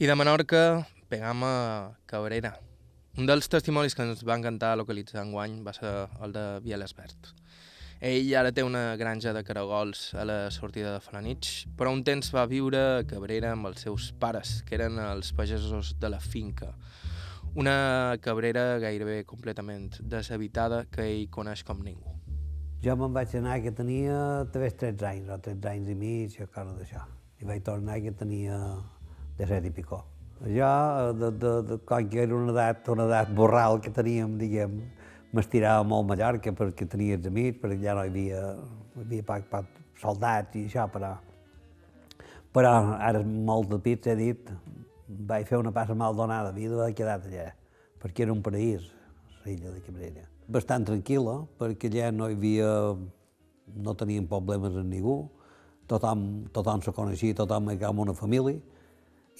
[0.00, 2.54] I de Menorca pegam a Cabrera.
[3.20, 5.90] Un dels testimonis que ens va encantar localitzar enguany va ser
[6.24, 7.26] el de Bielesbert.
[8.08, 12.30] Ell ara té una granja de caragols a la sortida de Falanich, però un temps
[12.32, 16.70] va viure a Cabrera amb els seus pares, que eren els pagesos de la finca.
[17.52, 22.14] Una Cabrera gairebé completament deshabitada que ell coneix com ningú.
[22.80, 24.16] Jo me'n vaig anar que tenia
[24.56, 27.04] 13 anys, o 13 anys i mig, o cosa d'això.
[27.44, 28.56] I vaig tornar que tenia
[29.40, 30.02] de set i picó.
[30.40, 30.70] Jo,
[31.16, 34.78] de, de, de, quan que era una edat, una edat borral que teníem, diguem,
[35.36, 38.40] m'estirava molt a Mallorca perquè tenia els amics, perquè ja no hi havia,
[38.96, 39.68] hi havia poc, poc
[40.00, 41.12] soldats i això, però,
[42.56, 44.50] però ara molt de pit, he dit,
[45.28, 47.50] vaig fer una passa mal donada, havia d'haver quedat allà,
[48.00, 48.88] perquè era un paraís,
[49.44, 50.26] l'illa de Cabrera.
[50.50, 52.72] Bastant tranquil·la, perquè allà no hi havia,
[53.76, 55.20] no teníem problemes amb ningú,
[55.90, 56.26] tothom,
[56.56, 58.56] tothom se coneixia, tothom era com una família,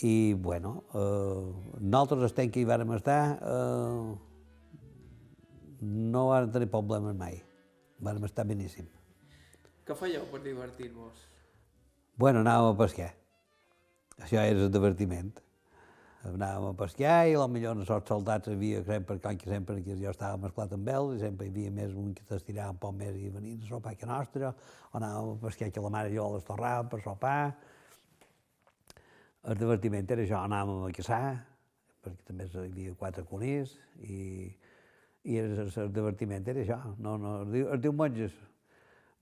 [0.03, 4.15] i, bueno, eh, nosaltres estem que hi vàrem estar, eh,
[5.81, 7.43] no vam tenir problemes mai.
[8.01, 8.89] Vam estar beníssim.
[9.85, 11.27] Què fèieu per divertir-vos?
[12.17, 13.13] Bueno, anàvem a pescar.
[14.21, 15.33] Això era el divertiment.
[16.29, 19.97] Anàvem a pescar i potser en els soldats hi havia, sempre, com que sempre que
[19.97, 22.95] jo estava mesclat amb ells, i sempre hi havia més un que t'estirava un poc
[22.95, 24.53] més i venia a sopar que nostre,
[24.93, 27.41] o anàvem a pescar que la mare i jo les torràvem per sopar.
[29.49, 31.21] El divertiment era això, anàvem a caçar,
[32.05, 33.73] perquè també hi havia quatre conills,
[34.05, 34.51] i,
[35.25, 36.81] i el, el divertiment era això.
[36.99, 38.35] No, no, els, diu- els diumenges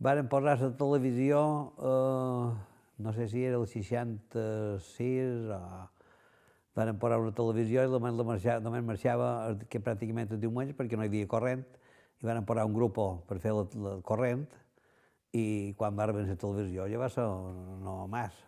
[0.02, 1.38] varen posar la televisió,
[1.78, 2.50] eh,
[2.98, 5.62] no sé si era el 66 o...
[6.78, 10.94] Varen posar una televisió i només, marxava, només marxava el- que pràcticament els diumenges perquè
[10.98, 11.64] no hi havia corrent
[12.22, 14.44] i van posar un grup per fer la, la corrent
[15.34, 17.24] i quan va arribar la televisió ja va ser
[17.82, 18.47] no más.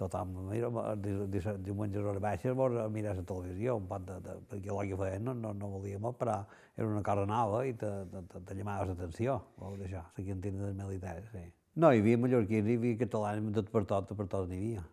[0.00, 4.36] Tothom, mira, di- di- diumenges hores baixes, vols mirar la televisió, un pot de, de,
[4.50, 6.38] perquè el que feien no, no, no volíem, però
[6.76, 10.64] era una cosa nova i te, te, te, te llamava l'atenció, veure això, la cantina
[10.64, 11.44] dels militars, sí.
[11.76, 14.86] No, hi havia mallorquins, hi havia catalans, tot per tot, per tot n'hi havia,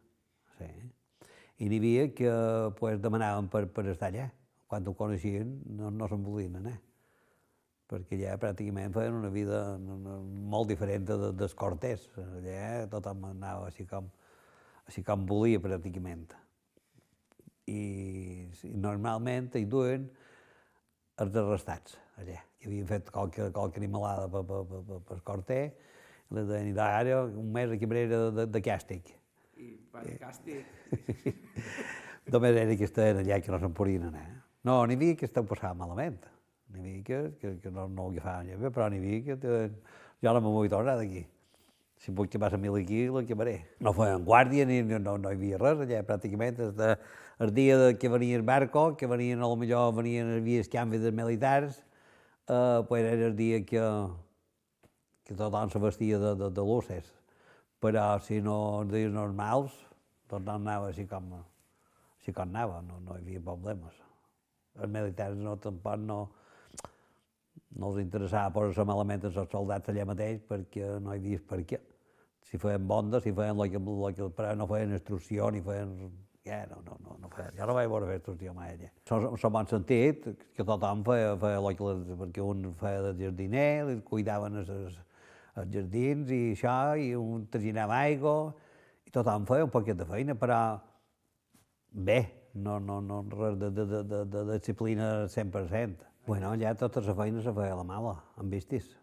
[0.60, 0.70] sí.
[1.60, 2.36] I n'hi havia que
[2.78, 4.30] pues, demanaven per, per estar allà.
[4.70, 6.78] Quan ho coneixien no, no se'n volien anar
[7.90, 12.04] perquè allà pràcticament feien una vida molt diferent de, dels cortés.
[12.22, 14.12] Allà tothom anava així com,
[14.90, 16.34] així com volia pràcticament.
[17.70, 17.82] I,
[18.66, 20.08] i normalment hi duen
[21.22, 25.62] els arrestats allà, que havien fet qualque, qualque animalada per, per, per, per, per corter,
[26.30, 29.14] i les deien, ara un mes a Cabrera de, de càstig.
[29.60, 30.66] I va de càstig.
[32.34, 34.28] Només era que estaven allà que no se'n podien anar.
[34.68, 36.20] No, n'hi havia que esteu passant malament.
[36.74, 39.56] N'hi havia que, que, que no, no ho agafaven bé, però n'hi havia que...
[40.20, 41.22] Jo no me vull tornar d'aquí.
[42.00, 43.58] Si vull que passa mil aquí, la quemaré.
[43.84, 46.62] No feien guàrdia, ni, no, no, no hi havia res allà, pràcticament.
[46.64, 46.94] El, de,
[47.44, 51.04] el dia de que venia el barco, que venien, a lo millor venien, els canvis
[51.04, 51.82] dels militars,
[52.48, 53.84] eh, pues era el dia que,
[55.28, 57.12] que tothom se vestia de, de, de luces.
[57.84, 59.76] Però si no, els dies normals,
[60.32, 61.34] tothom anava així com,
[62.22, 64.00] així com anava, no, no hi havia problemes.
[64.80, 66.22] Els militars no, tampoc no,
[67.78, 71.80] no els interessava posar-se malament els soldats allà mateix perquè no hi havia per què.
[72.50, 75.94] Si feien bonda, si feien el que, el que però no feien instrucció ni feien...
[76.48, 77.52] Ja, no, no, no, no feien.
[77.54, 78.88] Jo no vaig veure fer instrucció mai allà.
[79.38, 80.24] S'ho bon sentit,
[80.56, 81.92] que tothom feia, feia el que,
[82.24, 84.98] perquè un feia de jardiner, li cuidaven els, els,
[85.60, 88.36] els jardins i això, i un traginava aigua,
[89.06, 90.60] i tothom feia un poquet de feina, però
[91.92, 92.22] bé,
[92.56, 96.09] no, no, no res de, de, de, de, de disciplina 100%.
[96.28, 98.98] Bueno, ja tota la feina se feia a la mala, amb vistis.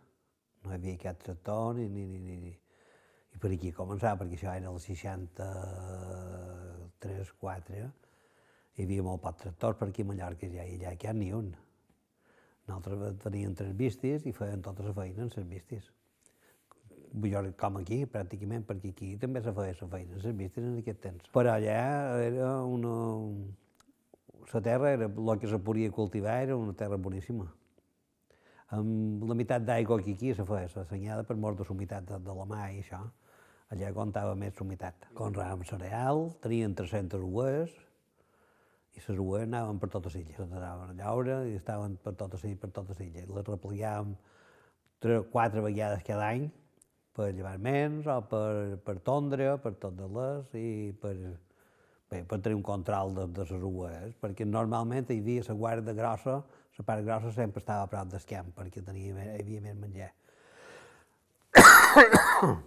[0.63, 2.53] No hi havia cap tractor ni, ni, ni, ni.
[3.35, 7.91] I per aquí començava, perquè això era el 63, 4,
[8.77, 11.53] hi havia molt poc tractors per aquí a Mallorca, ja, i allà que ni un.
[12.67, 15.93] Nosaltres teníem tres vistis i feien tota la feina en les vistis.
[17.17, 21.01] Jo, com aquí, pràcticament, perquè aquí també se feia la feina, les vistes en aquest
[21.05, 21.31] temps.
[21.37, 21.79] Però allà
[22.27, 22.97] era una...
[24.53, 27.47] La terra, era, el que se podia cultivar era una terra boníssima.
[28.77, 32.19] Amb la meitat d'aigua que aquí se feia, s'assenyada per mort de la humitat de,
[32.23, 33.03] de la mà i això.
[33.75, 35.09] Allà comptava més la humitat.
[35.19, 37.75] Conràvem cereal, tenien 300 ues,
[38.97, 40.39] i les ues anaven per totes illes.
[40.39, 43.27] Les anaven a llaure i estaven per totes illes, per totes illes.
[43.29, 44.15] Les replegàvem
[45.03, 46.47] tres, quatre vegades cada any
[47.17, 50.69] per llevarments o per, per tondre, per tot de les i
[51.03, 51.15] per,
[52.11, 55.95] bé, per tenir un control de, de les ues, perquè normalment hi havia la guarda
[55.97, 56.37] grossa,
[56.77, 60.13] la part grossa sempre estava a prop camp perquè tenia, hi havia més menjar.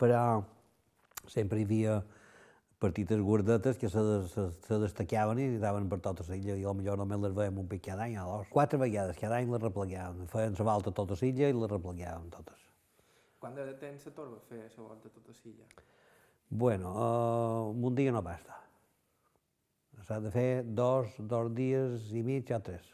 [0.00, 0.22] Però
[1.28, 2.00] sempre hi havia
[2.80, 6.96] petites gordetes que se, se, se destacaven i anaven per totes les illes i potser
[6.96, 8.48] només les veiem un pic cada any o dos.
[8.54, 11.72] Quatre vegades cada any les replegàvem, feien la volta a totes les illes i les
[11.74, 12.64] replegàvem totes.
[13.40, 15.68] Quant de temps se torba a fer la volta a tota silla?
[16.50, 18.56] Bueno, uh, un dia no basta.
[20.02, 22.88] S'ha de fer dos, dos dies i mig o tres.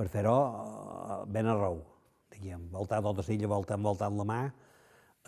[0.00, 1.82] Per fer-ho uh, ben a rou,
[2.32, 4.38] diguem, voltar tota l'illa, voltant, voltant la mà,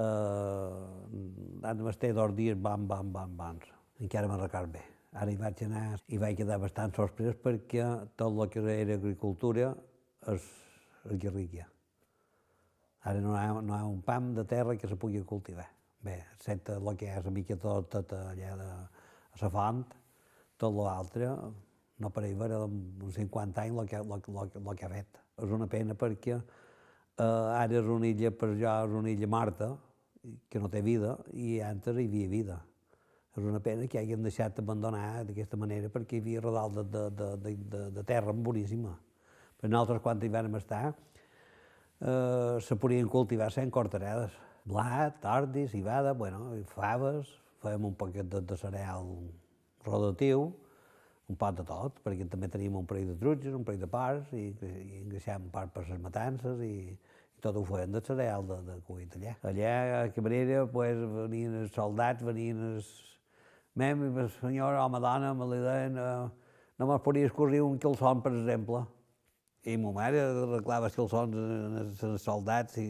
[0.01, 0.81] uh,
[1.69, 3.61] han de estar dos dies bam, bam, bam, bam.
[4.01, 4.87] Encara me'n record bé.
[5.13, 7.85] Ara hi vaig anar i vaig quedar bastant sorprès perquè
[8.17, 9.75] tot el que era agricultura
[10.33, 10.49] és,
[11.13, 11.69] és guerrilla.
[13.05, 15.69] Ara no hi ha, no hi ha un pam de terra que se pugui cultivar.
[16.05, 18.67] Bé, excepte el que és una mica tot, tot allà de
[19.41, 19.85] la font,
[20.61, 21.31] tot l'altre,
[22.03, 25.23] no pareix veure uns 50 anys el que, el, el que ha fet.
[25.41, 29.73] És una pena perquè eh, ara és una illa, per jo és una illa morta,
[30.49, 32.61] que no té vida, i antes hi havia vida.
[33.35, 37.09] És una pena que hagin deixat abandonar d'aquesta manera perquè hi havia rodal de, de,
[37.19, 38.95] de, de, de, de terra boníssima.
[39.59, 44.37] Però nosaltres, quan hi vam estar, eh, se podien cultivar sent cortaredes.
[44.65, 47.29] Blat, tardis, cibada, bueno, i faves,
[47.61, 49.11] fèiem un poquet de, de cereal
[49.85, 50.47] rodatiu,
[51.29, 54.33] un pot de tot, perquè també teníem un parell de trutges, un parell de parts,
[54.33, 58.59] i, i engreixàvem part per les matances, i, i tot ho feien de cereal de,
[58.71, 59.37] de cuit allà.
[59.53, 62.89] Allà, a Cabrera, pues, venien els soldats, venien els...
[63.77, 68.21] Mem, el senyor, home, dona, me li deien, eh, no me'ls podia escorrir un quilson,
[68.25, 68.85] per exemple.
[69.67, 71.37] I ma mare arreglava els quilsons
[72.07, 72.89] als soldats i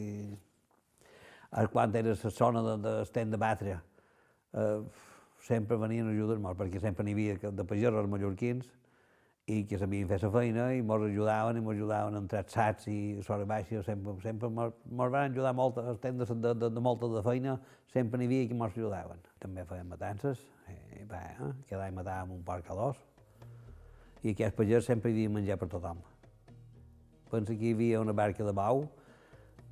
[1.73, 3.79] quan era la zona de, de estem de batre.
[4.55, 4.81] Eh,
[5.45, 8.71] sempre venien a ajudar-nos, perquè sempre n'hi havia de pagesos mallorquins
[9.47, 12.99] i que sabien fer la feina i ens ajudaven i ens ajudaven entrar sacs i
[13.27, 17.23] sobre baixa, sempre, sempre ens van ajudar molt, estem de, de, de, de molta de
[17.27, 17.59] feina,
[17.93, 19.21] sempre n'hi havia que ens ajudaven.
[19.45, 20.41] També feien matances,
[20.97, 21.53] i va, eh?
[21.69, 23.05] cada any matàvem un porc a dos,
[24.25, 26.01] i aquest pagès sempre hi havia menjar per tothom.
[27.29, 28.87] Pensa que hi havia una barca de bau,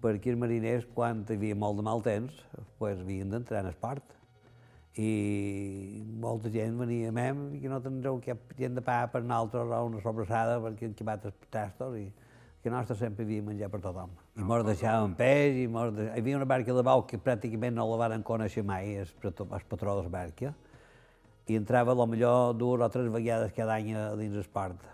[0.02, 2.42] perquè els mariners, quan hi havia molt de mal temps,
[2.78, 4.18] pues, havien d'entrar en esport
[5.00, 9.70] i molta gent venia a mem que no tindreu cap gent de pa per nosaltres
[9.72, 12.10] o una sobrassada perquè hem quemat els tastos i
[12.62, 14.12] que nostre sempre havia menjar per tothom.
[14.38, 16.10] I mos deixaven peix, i mos de...
[16.12, 19.64] hi havia una barca de bau que pràcticament no la van conèixer mai, el, el
[19.70, 20.52] patró de la barca,
[21.48, 24.84] i entrava a lo millor dues o tres vegades cada any a dins el port.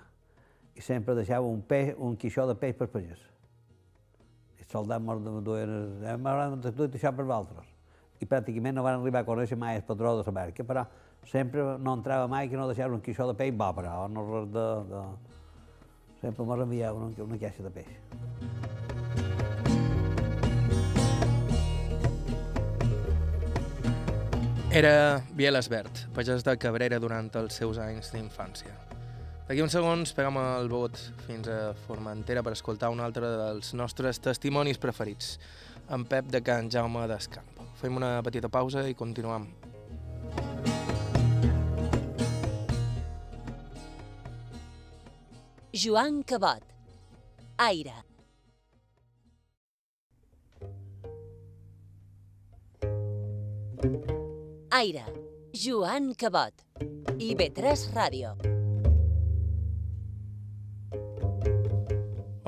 [0.79, 3.21] I sempre deixava un, peix, un quixó de peix per pagès.
[4.69, 5.71] I el soldat mos duien,
[6.05, 7.79] eh, m'hauran de això per vosaltres
[8.21, 10.85] i pràcticament no van arribar a conèixer mai el patró de la barca, però
[11.25, 14.53] sempre no entrava mai que no deixava un quixó de peix bo, però no res
[14.53, 14.67] de...
[14.91, 15.03] de...
[16.21, 17.87] Sempre m'ho enviava una, una caixa de peix.
[24.75, 28.88] Era Biel Esbert, pagès de Cabrera durant els seus anys d'infància.
[29.49, 34.21] D'aquí uns segons pegam el vot fins a Formentera per escoltar un altre dels nostres
[34.21, 35.39] testimonis preferits,
[35.89, 37.49] en Pep de Can Jaume d'Escamp.
[37.81, 39.49] Fem una petita pausa i continuem.
[45.73, 46.69] Joan Cabot.
[47.71, 47.97] Aire.
[54.83, 55.09] Aire.
[55.57, 56.69] Joan Cabot.
[57.17, 58.37] I B3 Ràdio.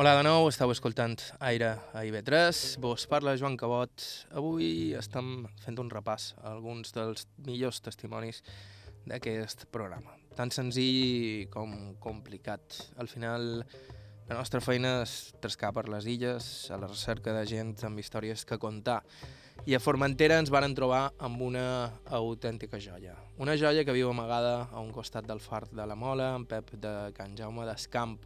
[0.01, 3.93] Hola de nou, estàu escoltant Aire a IB3, vos parla Joan Cabot.
[4.33, 8.41] Avui estem fent un repàs a alguns dels millors testimonis
[9.05, 10.17] d'aquest programa.
[10.41, 12.79] Tan senzill com complicat.
[12.97, 13.61] Al final,
[14.31, 18.49] la nostra feina és trescar per les illes, a la recerca de gent amb històries
[18.49, 19.03] que contar.
[19.69, 21.67] I a Formentera ens varen trobar amb una
[22.09, 23.21] autèntica joia.
[23.37, 26.79] Una joia que viu amagada a un costat del far de la Mola, en Pep
[26.81, 28.17] de Can Jaume d'Escamp,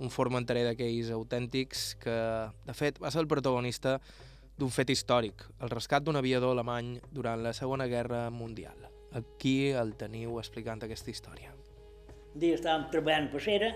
[0.00, 2.16] un formenterer d'aquells autèntics que,
[2.66, 3.98] de fet, va ser el protagonista
[4.58, 8.88] d'un fet històric, el rescat d'un aviador alemany durant la Segona Guerra Mundial.
[9.18, 11.54] Aquí el teniu explicant aquesta història.
[12.34, 13.70] Un dia estàvem treballant per cera,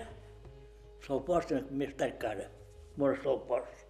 [1.03, 2.49] sol post més tard que ara,
[2.99, 3.87] molt sol post.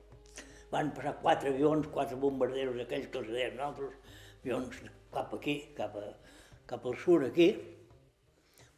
[0.73, 3.97] Van passar quatre avions, quatre bombarderos aquells que els deien nosaltres,
[4.41, 4.79] avions
[5.13, 6.13] cap aquí, cap, a,
[6.69, 7.51] cap al sud aquí,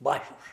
[0.03, 0.51] baixos.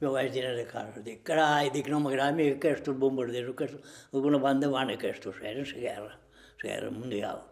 [0.00, 4.38] Jo vaig dir a casa, dic, carai, dic, no m'agrada mi aquests bombarderos, aquests, alguna
[4.40, 6.14] banda van aquests, eren la guerra,
[6.62, 7.42] la guerra mundial.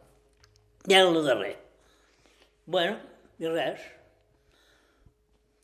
[0.89, 1.57] I era la darrer.
[2.65, 2.95] Bueno,
[3.39, 3.83] i res.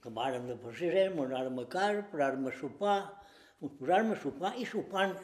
[0.03, 2.99] Acabàrem de passejar, ens anàrem a casa, paràrem a sopar,
[3.62, 5.14] ens posàrem a sopar i sopant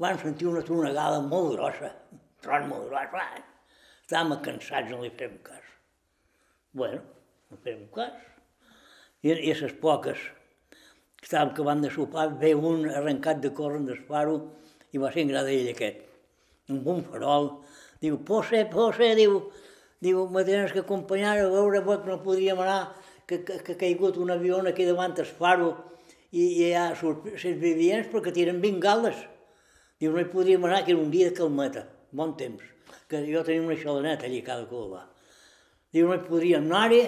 [0.00, 3.26] van sentir una tronegada molt grossa, un tron molt gros, va.
[4.06, 5.68] Estàvem cansats, no li fem cas.
[6.72, 7.02] Bueno,
[7.50, 8.16] no fem cas.
[9.20, 10.35] I, i a les poques que
[11.22, 14.36] estàvem acabant de sopar, ve un arrencat de córrer faro
[14.92, 16.02] i va ser en ell aquest,
[16.68, 17.50] un farol.
[18.00, 19.40] Diu, Posse, Posse, diu,
[20.00, 22.94] diu, me tens que acompanyar a veure que no podríem anar,
[23.26, 25.74] que, que, que ha caigut un avió aquí davant del faro
[26.30, 29.16] i, i hi ha els vivients perquè tiren bengales.
[29.98, 32.62] Diu, no hi podríem anar, que era un dia de calmeta, bon temps,
[33.08, 35.06] que jo tenia una xalaneta allà a cada cova.
[35.92, 37.06] Diu, no hi podríem anar-hi,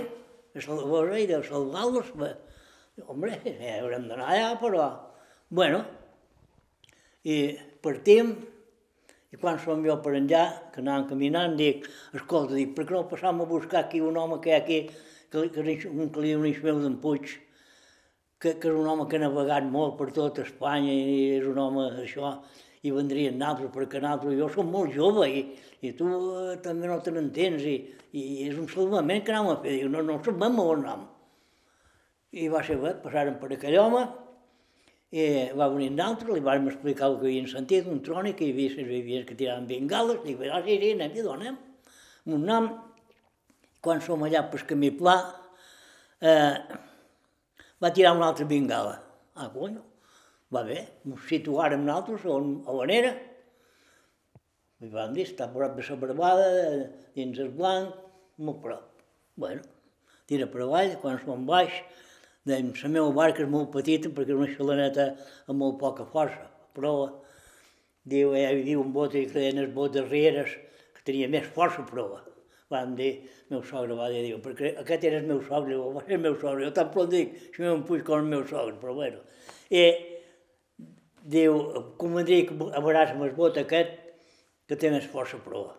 [0.56, 2.12] a salvar-los i de salvar-los.
[3.07, 3.38] Hombre,
[3.78, 4.86] haurem d'anar allà, però...
[5.49, 5.80] Bueno,
[7.24, 7.36] i
[7.84, 8.34] partim,
[9.32, 10.42] i quan som jo per enllà,
[10.74, 11.86] que anàvem caminant, dic,
[12.16, 14.78] escolta, dic, per què no passam a buscar aquí un home que hi ha aquí,
[15.30, 17.32] que, que, que, un que li diu Ismael d'en Puig,
[18.38, 21.61] que, que és un home que ha navegat molt per tot Espanya i és un
[21.64, 22.34] home això,
[22.84, 25.44] i vendrien naltros, perquè naltros, jo som molt jove i,
[25.82, 27.78] i tu eh, també no te n'entens i,
[28.14, 31.07] i és un salvament que anàvem a fer, diu, no, no sabem on anem.
[32.37, 34.03] I va ser bé, passaren per aquell home
[35.09, 35.22] I
[35.57, 38.53] va venir un altre, li vam explicar el que havien sentit, un trònic, que hi
[38.53, 41.55] havia les vivies que tiraven bengales, dic, ah, sí, sí, anem i donem.
[42.29, 42.66] Un nom,
[43.81, 45.14] quan som allà pel camí pla,
[46.20, 46.59] eh,
[47.81, 48.99] va tirar una altra bengala.
[49.41, 49.81] Ah, coño,
[50.53, 53.14] va bé, ens situàrem nosaltres on, on era.
[54.85, 56.51] I vam dir, està a prop de la barbada,
[57.16, 57.97] dins el blanc,
[58.45, 59.01] molt prop.
[59.41, 59.64] Bueno,
[60.29, 61.81] tira per avall, quan som baix,
[62.49, 65.09] dèiem, la meva barca és molt petita perquè és una xalaneta
[65.46, 66.92] amb molt poca força, però
[68.09, 70.57] diu, hi havia un bot que deien els bots darreres
[70.96, 72.22] que tenia més força prova.
[72.68, 73.12] Vam dir,
[73.49, 76.24] meu sogre va dir, diu, perquè aquest era el meu sogre, diu, va ser el
[76.26, 79.22] meu sogre, jo tant plom dic, si m'ho puig com el meu sogre, però bueno.
[79.72, 79.86] I
[81.36, 81.57] diu,
[82.01, 83.96] convendria que a veuràs amb el bot aquest
[84.68, 85.72] que té més força prova,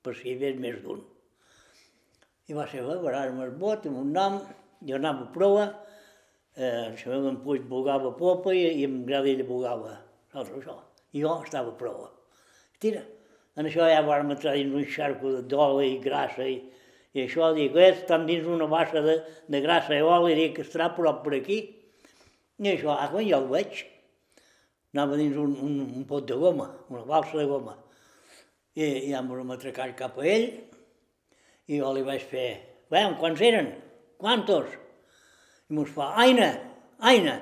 [0.00, 1.02] per si hi havia més d'un.
[2.48, 4.40] I va ser, va, veuràs amb el bot, amb un nom,
[4.84, 5.68] jo anava a prova,
[6.56, 9.96] eh, el meu en Puig bugava popa i, i en Gradell bugava
[10.34, 10.76] l'altre això.
[11.14, 12.10] I jo estava a prova.
[12.82, 13.02] Tira,
[13.56, 16.58] en això ja vam entrar dins un xarco d'oli i grassa i,
[17.14, 20.90] i això, dic, eh, estan dins una bassa de, de grassa i oli, dic, estarà
[20.96, 21.60] prop per aquí.
[22.62, 23.84] I això, ah, quan jo el veig,
[24.94, 27.76] anava dins un, un, un pot de goma, una balsa de goma.
[28.74, 30.48] I ja em vam atracar cap a ell
[31.70, 32.48] i jo li vaig fer,
[32.90, 33.70] veiem, quants eren?
[34.18, 34.74] Quantos?
[35.70, 36.50] I mos fa, aina,
[37.00, 37.38] aina.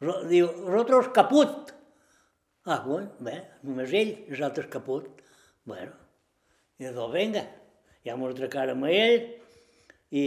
[0.00, 1.74] Ro, diu, rotros caput.
[2.64, 5.08] Ah, bueno, bé, només ell, els altres caput.
[5.68, 5.92] Bueno,
[6.80, 7.44] i de venga,
[8.06, 9.18] ja m'ho atracarem a ell
[10.10, 10.24] i,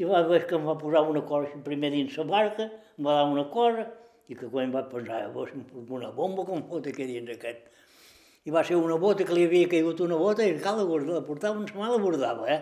[0.00, 3.18] i va veure que em va posar una cosa primer dins la barca, em va
[3.18, 3.84] dar una cosa,
[4.28, 5.52] i que quan va pensar, vos,
[5.98, 7.68] una bomba com fot aquí dins aquest.
[8.46, 11.58] I va ser una bota que li havia caigut una bota i cal la portava,
[11.58, 12.60] una setmana la bordava, eh?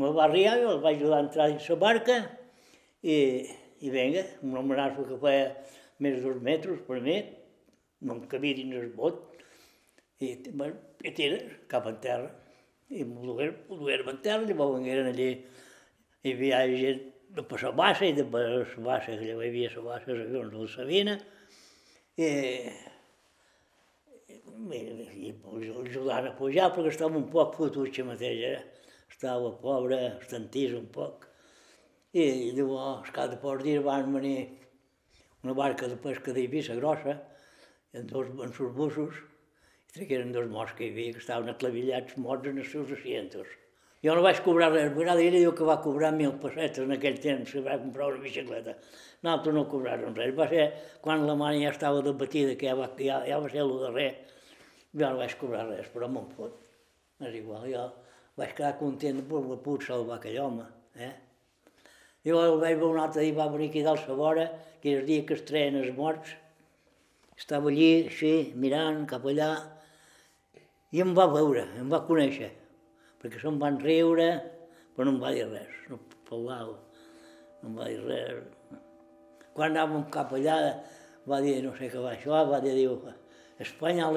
[0.00, 2.14] Me va arribar, jo el vaig ajudar a entrar dins la barca
[3.02, 3.16] i,
[3.84, 5.42] i vinga, un homenatge que feia
[6.00, 7.16] més de dos metres per mi,
[8.08, 9.18] no em cabia dins el bot,
[10.24, 12.30] i, bueno, i tira cap en terra.
[12.88, 15.28] I m'ho dugueren en terra, llavors vengueren allí,
[16.24, 17.04] hi havia gent
[17.36, 20.16] de per la bassa i de per la bassa, que llavors hi havia la bassa,
[20.16, 21.20] de la Sabina,
[22.16, 22.32] i,
[24.32, 24.42] i,
[24.80, 28.79] i, i ajudant a pujar perquè estava un poc fotut mateix, eh?
[29.20, 31.26] Estava pobre, estantís un poc.
[32.16, 34.46] I, i diu, oh, de pocs dies van venir
[35.44, 37.18] una barca de pesca d'Eivissa grossa,
[37.92, 39.20] en dos en sus bussos,
[39.90, 43.52] i tragueren dos morts que hi havia, que estaven aclavillats morts en els seus asientos.
[44.00, 47.20] Jo no vaig cobrar res, vegades ella diu que va cobrar mil pessetes en aquell
[47.20, 48.78] temps, que va comprar una bicicleta.
[49.20, 50.32] Nosaltres no cobràrem res.
[50.38, 50.70] Va ser
[51.04, 54.12] quan la mare ja estava debatida, que ja va, ja, ja va ser el darrer,
[54.94, 56.56] jo no vaig cobrar res, però me'n fot.
[57.20, 57.90] És igual, jo
[58.40, 60.66] vaig quedar content per la puc salvar aquell home.
[60.96, 61.12] Eh?
[62.24, 64.46] I el vaig veure un altre dia, va venir aquí dalt a vora,
[64.80, 66.32] que és el dia que es treien els morts.
[67.36, 69.50] Estava allí, així, mirant cap allà,
[70.92, 72.50] i em va veure, em va conèixer,
[73.22, 74.28] perquè se'm van riure,
[74.96, 76.76] però no em va dir res, no parlava,
[77.62, 78.76] no em va dir res.
[79.56, 80.58] Quan anàvem cap allà,
[81.30, 82.98] va dir, no sé què va això, va dir, diu,
[83.60, 84.08] Espanya,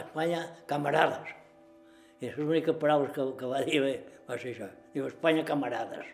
[0.00, 1.32] Espanya, camarades.
[2.20, 4.68] I les úniques paraules que, que va dir va ser això.
[4.94, 6.12] Diu, Espanya, camarades.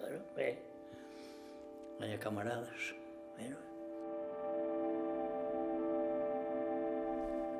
[0.00, 0.52] Bueno, bé,
[1.94, 2.94] Espanya, camarades.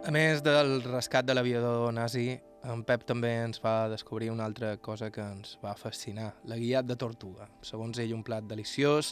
[0.06, 2.36] A més del rescat de l'aviador nazi,
[2.70, 6.86] en Pep també ens va descobrir una altra cosa que ens va fascinar, la guiat
[6.86, 7.48] de tortuga.
[7.66, 9.10] Segons ell, un plat deliciós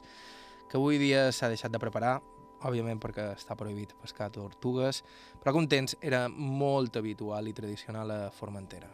[0.71, 2.21] que avui dia s'ha deixat de preparar,
[2.63, 5.03] òbviament perquè està prohibit pescar tortugues,
[5.41, 8.89] però que un temps era molt habitual i tradicional a Formentera.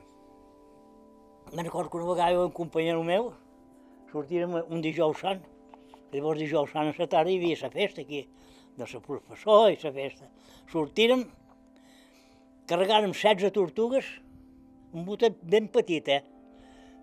[1.53, 3.33] Me'n recordo que una vegada un companyero meu
[4.11, 5.43] sortirem un dijous sant,
[6.13, 8.25] llavors dijous sant a la tarda hi havia la festa aquí,
[8.77, 10.29] de la professor i la festa.
[10.71, 11.25] Sortirem,
[12.71, 14.07] carregàrem 16 tortugues,
[14.95, 16.23] un botet ben petit, eh?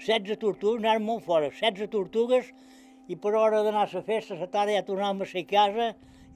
[0.03, 2.51] 16 tortugues, anàrem molt fora, 16 tortugues,
[3.07, 5.87] i per hora d'anar a la festa, a la tarda ja tornàvem a la casa,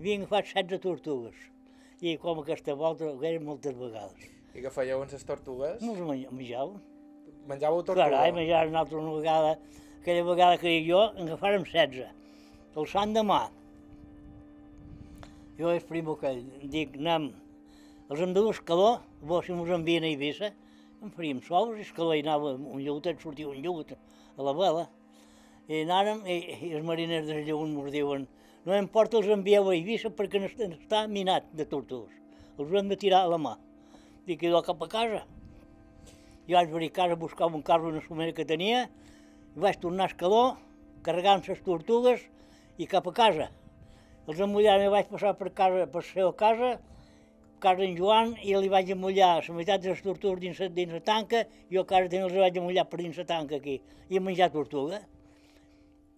[0.01, 1.35] i havien agafat 16 tortugues.
[2.01, 4.29] I com aquesta volta, ho eren moltes vegades.
[4.57, 5.83] I què fèieu amb les tortugues?
[5.85, 6.79] No les menjàvem.
[7.45, 8.07] Menjàveu tortuga?
[8.09, 9.51] Carai, menjàvem una altra una vegada,
[9.99, 12.09] aquella vegada que jo, en agafàrem 16,
[12.73, 13.43] el sant de mà.
[15.61, 16.33] Jo és primo que
[16.63, 17.29] dic, anem,
[18.09, 18.89] els hem de escaló,
[19.21, 20.49] vos si mos envien a Eivissa,
[21.05, 24.89] en faríem sous, i escaló hi anava un lleutet, sortia un lleut a la vela,
[25.69, 26.41] i anàrem, i,
[26.71, 28.25] i els mariners del lleut mos diuen,
[28.65, 32.13] no importa els envieu a Eivissa perquè està, minat de tortugues.
[32.59, 33.55] Els hem de tirar a la mà.
[34.27, 35.23] Dic, idò cap a casa.
[36.45, 38.83] Jo vaig venir a casa a buscar un carro una somera que tenia,
[39.55, 40.43] i vaig tornar a Escaló,
[41.01, 42.21] carregant les tortugues
[42.77, 43.49] i cap a casa.
[44.29, 46.69] Els amullars vaig passar per, casa, per la seva casa,
[47.61, 51.01] casa d'en Joan, i li vaig amullar la meitat de les tortugues dins, dins la
[51.01, 54.21] tanca, i jo a casa tenia els vaig amullar per dins la tanca aquí, i
[54.21, 55.01] a menjar tortuga.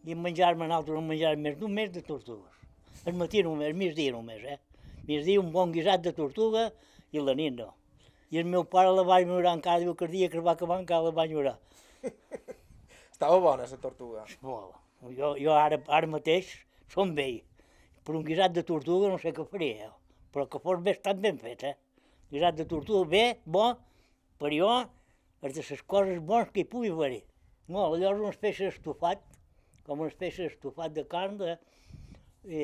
[0.04, 2.64] I menjar-me nosaltres, a menjar més d'un mes de tortugues.
[3.08, 4.58] El matí només, migdia només, eh?
[5.08, 6.70] Migdia un bon guisat de tortuga
[7.12, 7.70] i la nit no.
[8.32, 10.58] I el meu pare la va ignorar encara, diu que el dia que es va
[10.58, 11.56] acabar encara la va ignorar.
[13.14, 14.26] Estava bona, la tortuga.
[14.42, 14.80] Molt.
[15.18, 16.52] Jo, jo ara, ara mateix
[16.92, 17.42] som vell.
[18.04, 19.92] Per un guisat de tortuga no sé què faria, eh?
[20.34, 21.76] però que fos bé, estat ben fet, eh?
[22.34, 23.70] Guisat de tortuga bé, bo,
[24.42, 24.72] per jo,
[25.44, 27.22] és de les coses bones que hi pugui haver-hi.
[27.70, 29.22] No, allò és una espècie d'estofat,
[29.88, 31.58] com una espècie d'estofat de carn, de,
[32.48, 32.64] i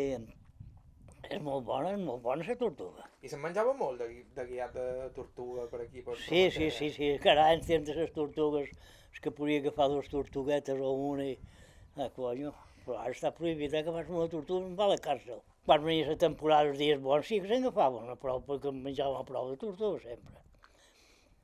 [1.28, 3.06] és molt bona, és molt bona la tortuga.
[3.22, 6.04] I se'n menjava molt de, de guiat de tortuga per aquí?
[6.06, 8.72] Per Sí, sí, sí, sí, carai, en temps de les tortugues,
[9.14, 11.38] és que podia agafar dues tortuguetes o una i...
[12.00, 12.54] Ah, conyo,
[12.86, 15.42] però ara està prohibit eh, que fas una tortuga i va a la càrcel.
[15.68, 19.18] Quan venia la temporada, els dies bons, sí que se'n agafaven una prou, perquè menjàvem
[19.18, 20.40] una prou de tortuga sempre.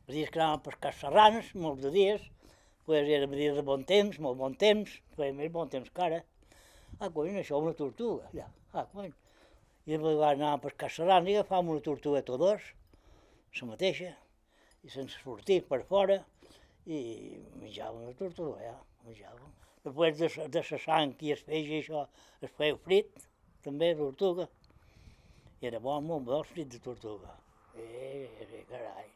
[0.05, 2.23] Els dies que anàvem a pescar serranes, molts de dies,
[2.85, 6.21] pues era dies de bon temps, molt bon temps, feia més bon temps que ara.
[6.99, 9.11] Ah, cony, això una tortuga, ja, ah, cony.
[9.85, 12.69] I a vegades anàvem a pescar serranes i agafàvem una tortugueta o dos,
[13.59, 14.13] la mateixa,
[14.85, 16.19] i sense sortir per fora,
[16.85, 16.99] i
[17.61, 18.75] menjàvem la tortuga, ja,
[19.07, 19.53] menjàvem.
[19.85, 22.05] Després de, de la sang i es feia això,
[22.45, 23.25] es feia frit,
[23.65, 24.47] també, tortuga.
[25.61, 27.33] I era bo, molt bo el frit de tortuga.
[27.75, 29.14] Eh, eh, carai.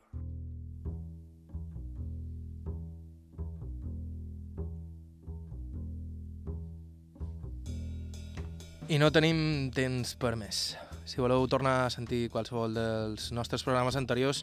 [8.89, 10.71] I no tenim temps per més.
[11.05, 14.39] Si voleu tornar a sentir qualsevol dels nostres programes anteriors,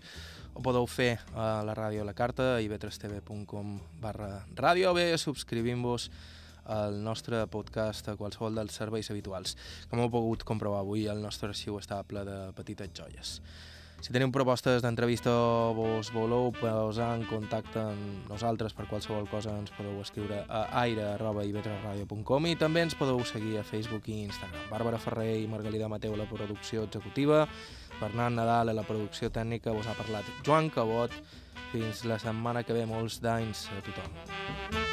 [0.54, 6.06] ho podeu fer a la ràdio a la carta, ib3tv.com barra ràdio, o bé subscrivint-vos
[6.76, 9.56] al nostre podcast a qualsevol dels serveis habituals.
[9.90, 13.40] Com heu pogut comprovar avui, el nostre arxiu està ple de petites joies.
[14.04, 19.56] Si teniu propostes d'entrevista o vos voleu posar en contacte amb nosaltres per qualsevol cosa,
[19.56, 24.68] ens podeu escriure a aire.ivetresradio.com i també ens podeu seguir a Facebook i Instagram.
[24.70, 27.46] Bàrbara Ferrer i Margalida Mateu la producció executiva,
[28.00, 31.14] Bernat Nadal a la producció tècnica, vos ha parlat Joan Cabot.
[31.72, 34.85] Fins la setmana que ve, molts d'anys a tothom.